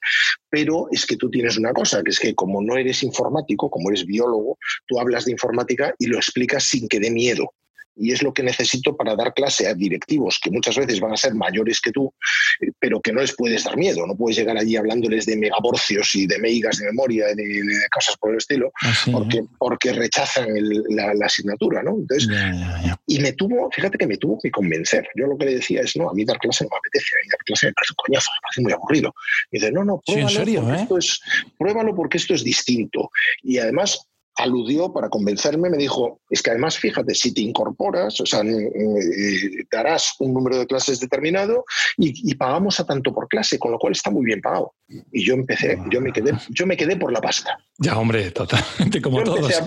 [0.50, 3.90] pero es que tú tienes una cosa, que es que como no eres informático, como
[3.90, 4.58] eres biólogo,
[4.88, 7.54] tú hablas de informática y lo explicas sin que dé miedo
[7.96, 11.18] y es lo que necesito para dar clase a directivos que muchas veces van a
[11.18, 12.14] ser mayores que tú,
[12.62, 16.16] eh, pero que no les puedes dar miedo, no puedes llegar allí hablándoles de megaborcios
[16.16, 20.48] y de meigas de memoria, de, de cosas por el estilo, ah, porque, porque rechazan
[20.90, 21.98] la, asignatura, ¿no?
[22.00, 22.30] Entonces,
[23.06, 25.08] y me tuvo, fíjate que me tuvo que convencer.
[25.16, 27.22] Yo lo que le decía es, no, a mí dar clase no me apetece, a
[27.24, 29.14] mí dar clase me parece un coñazo, me parece muy aburrido.
[29.52, 30.82] Y dice, no, no, pruébalo, porque, ¿eh?
[30.82, 31.22] esto es,
[31.58, 33.12] pruébalo porque esto es distinto.
[33.44, 38.26] Y además, aludió para convencerme, me dijo, es que además fíjate, si te incorporas, o
[38.26, 41.66] sea, eh, darás un número de clases determinado
[41.98, 44.74] y, pagamos a tanto por clase, con lo cual está muy bien pagado.
[45.12, 47.58] Y yo empecé, yo me quedé, yo me quedé por la pasta.
[47.80, 49.62] Ya, hombre, totalmente como todos.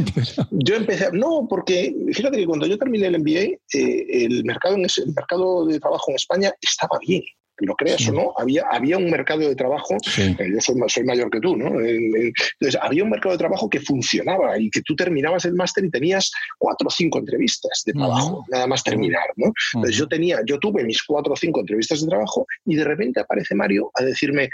[0.51, 4.85] yo empecé, no, porque fíjate que cuando yo terminé el MBA, eh, el, mercado en
[4.85, 7.23] el mercado de trabajo en España estaba bien
[7.67, 11.31] lo creas o no, había, había un mercado de trabajo, eh, yo soy, soy, mayor
[11.31, 11.69] que tú, ¿no?
[11.81, 15.91] Entonces, había un mercado de trabajo que funcionaba y que tú terminabas el máster y
[15.91, 19.53] tenías cuatro o cinco entrevistas de trabajo, nada más terminar, ¿no?
[19.75, 23.21] Entonces, yo tenía, yo tuve mis cuatro o cinco entrevistas de trabajo y de repente
[23.21, 24.51] aparece Mario a decirme,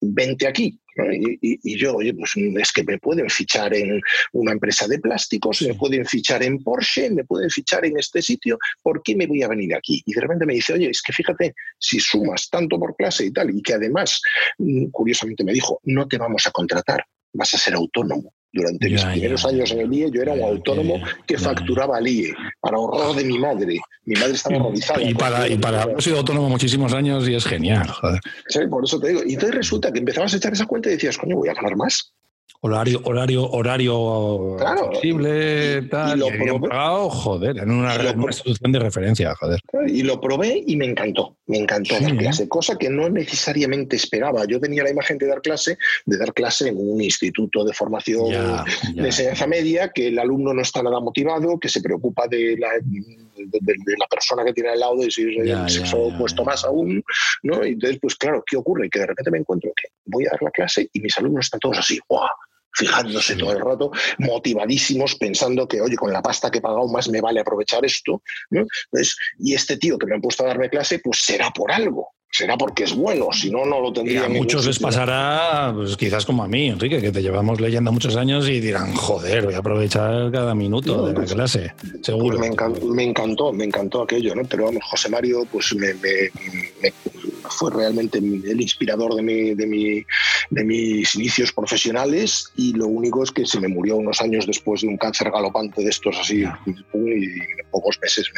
[0.00, 0.78] vente aquí.
[1.12, 4.00] Y, yo, oye, pues es que me pueden fichar en
[4.32, 8.58] una empresa de plásticos, me pueden fichar en Porsche, me pueden fichar en este sitio,
[8.82, 10.02] ¿por qué me voy a venir aquí?
[10.04, 13.32] Y de repente me dice, oye, es que fíjate, si sumas tanto por clase y
[13.32, 14.20] tal, y que además,
[14.58, 18.34] mm, curiosamente me dijo, no te vamos a contratar, vas a ser autónomo.
[18.52, 22.34] Durante mis primeros años en el IE yo era un autónomo que facturaba al IE,
[22.60, 23.78] para horror de mi madre.
[24.04, 25.02] Mi madre estaba horrorizada.
[25.02, 27.88] Y para, y para he sido autónomo muchísimos años y es genial.
[27.88, 28.20] Joder.
[28.48, 29.22] Sí, por eso te digo.
[29.24, 31.76] Y entonces resulta que empezabas a echar esa cuenta y decías, coño, voy a ganar
[31.76, 32.12] más.
[32.62, 34.90] Horario, horario, horario claro.
[34.90, 36.18] flexible, tal.
[36.18, 36.68] Y lo probé,
[37.08, 39.60] joder, en una, institución de referencia, joder.
[39.86, 44.44] Y lo probé y me encantó, me encantó dar clase, cosa que no necesariamente esperaba.
[44.44, 48.28] Yo tenía la imagen de dar clase, de dar clase en un instituto de formación
[48.94, 52.68] de enseñanza media, que el alumno no está nada motivado, que se preocupa de la,
[52.78, 57.02] de, la persona que tiene al lado y si es el sexo opuesto más aún,
[57.42, 57.64] ¿no?
[57.64, 58.90] Y entonces, pues claro, ¿qué ocurre?
[58.90, 61.60] Que de repente me encuentro que voy a dar la clase y mis alumnos están
[61.60, 62.28] todos así, ¡guau!
[62.72, 67.08] Fijándose todo el rato, motivadísimos, pensando que, oye, con la pasta que he pagado más
[67.08, 68.22] me vale aprovechar esto.
[69.38, 72.56] y este tío que me han puesto a darme clase, pues será por algo será
[72.56, 74.26] porque es bueno, si no, no lo tendría.
[74.26, 78.16] a muchos les pasará, pues quizás como a mí, Enrique, que te llevamos leyendo muchos
[78.16, 81.74] años y dirán, joder, voy a aprovechar cada minuto de la pues, clase.
[82.02, 82.38] Seguro.
[82.38, 82.46] Pues me,
[83.04, 84.44] encantó, me encantó, aquello, ¿no?
[84.44, 85.92] Pero vamos, José Mario, pues me,
[87.60, 90.02] fue realmente el inspirador de, mi, de, mi,
[90.48, 94.80] de mis inicios profesionales y lo único es que se me murió unos años después
[94.80, 98.30] de un cáncer galopante de estos así y en pocos meses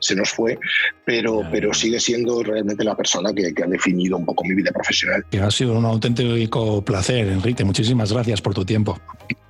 [0.00, 0.58] se nos fue,
[1.06, 5.24] pero, pero sigue siendo realmente la persona que, ha definido un poco mi vida profesional.
[5.30, 7.64] Que ha sido un auténtico placer, Enrique.
[7.64, 8.98] Muchísimas gracias por tu tiempo.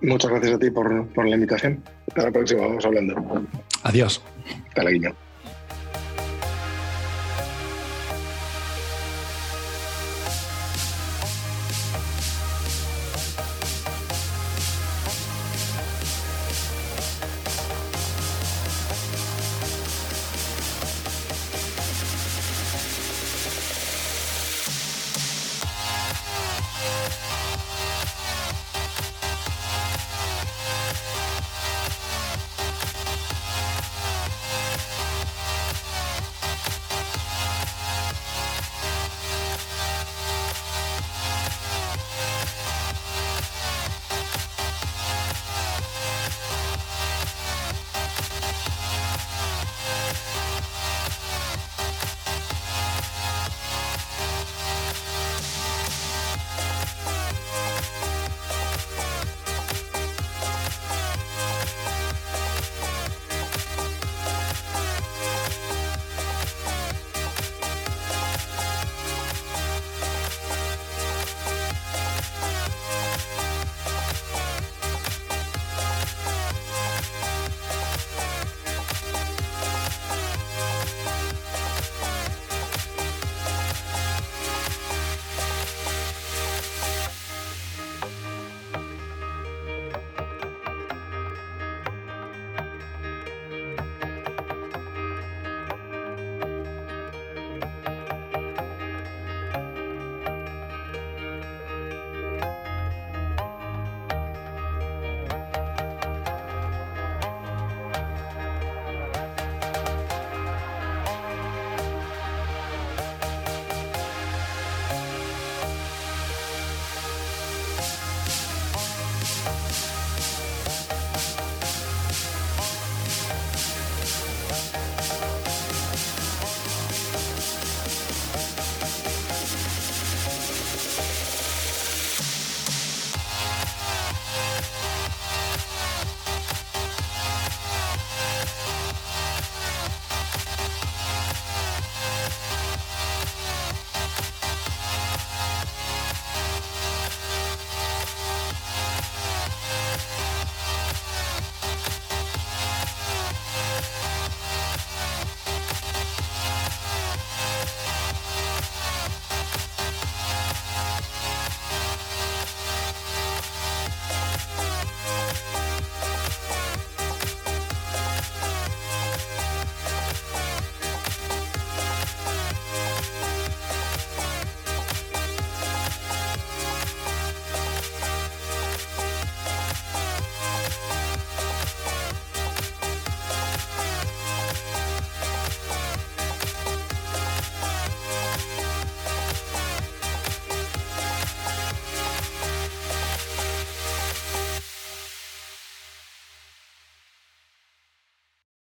[0.02, 1.82] Muchas gracias a ti por, por la invitación.
[2.06, 3.14] Hasta la próxima, vamos hablando.
[3.82, 4.22] Adiós.
[4.68, 5.29] Hasta la guiño.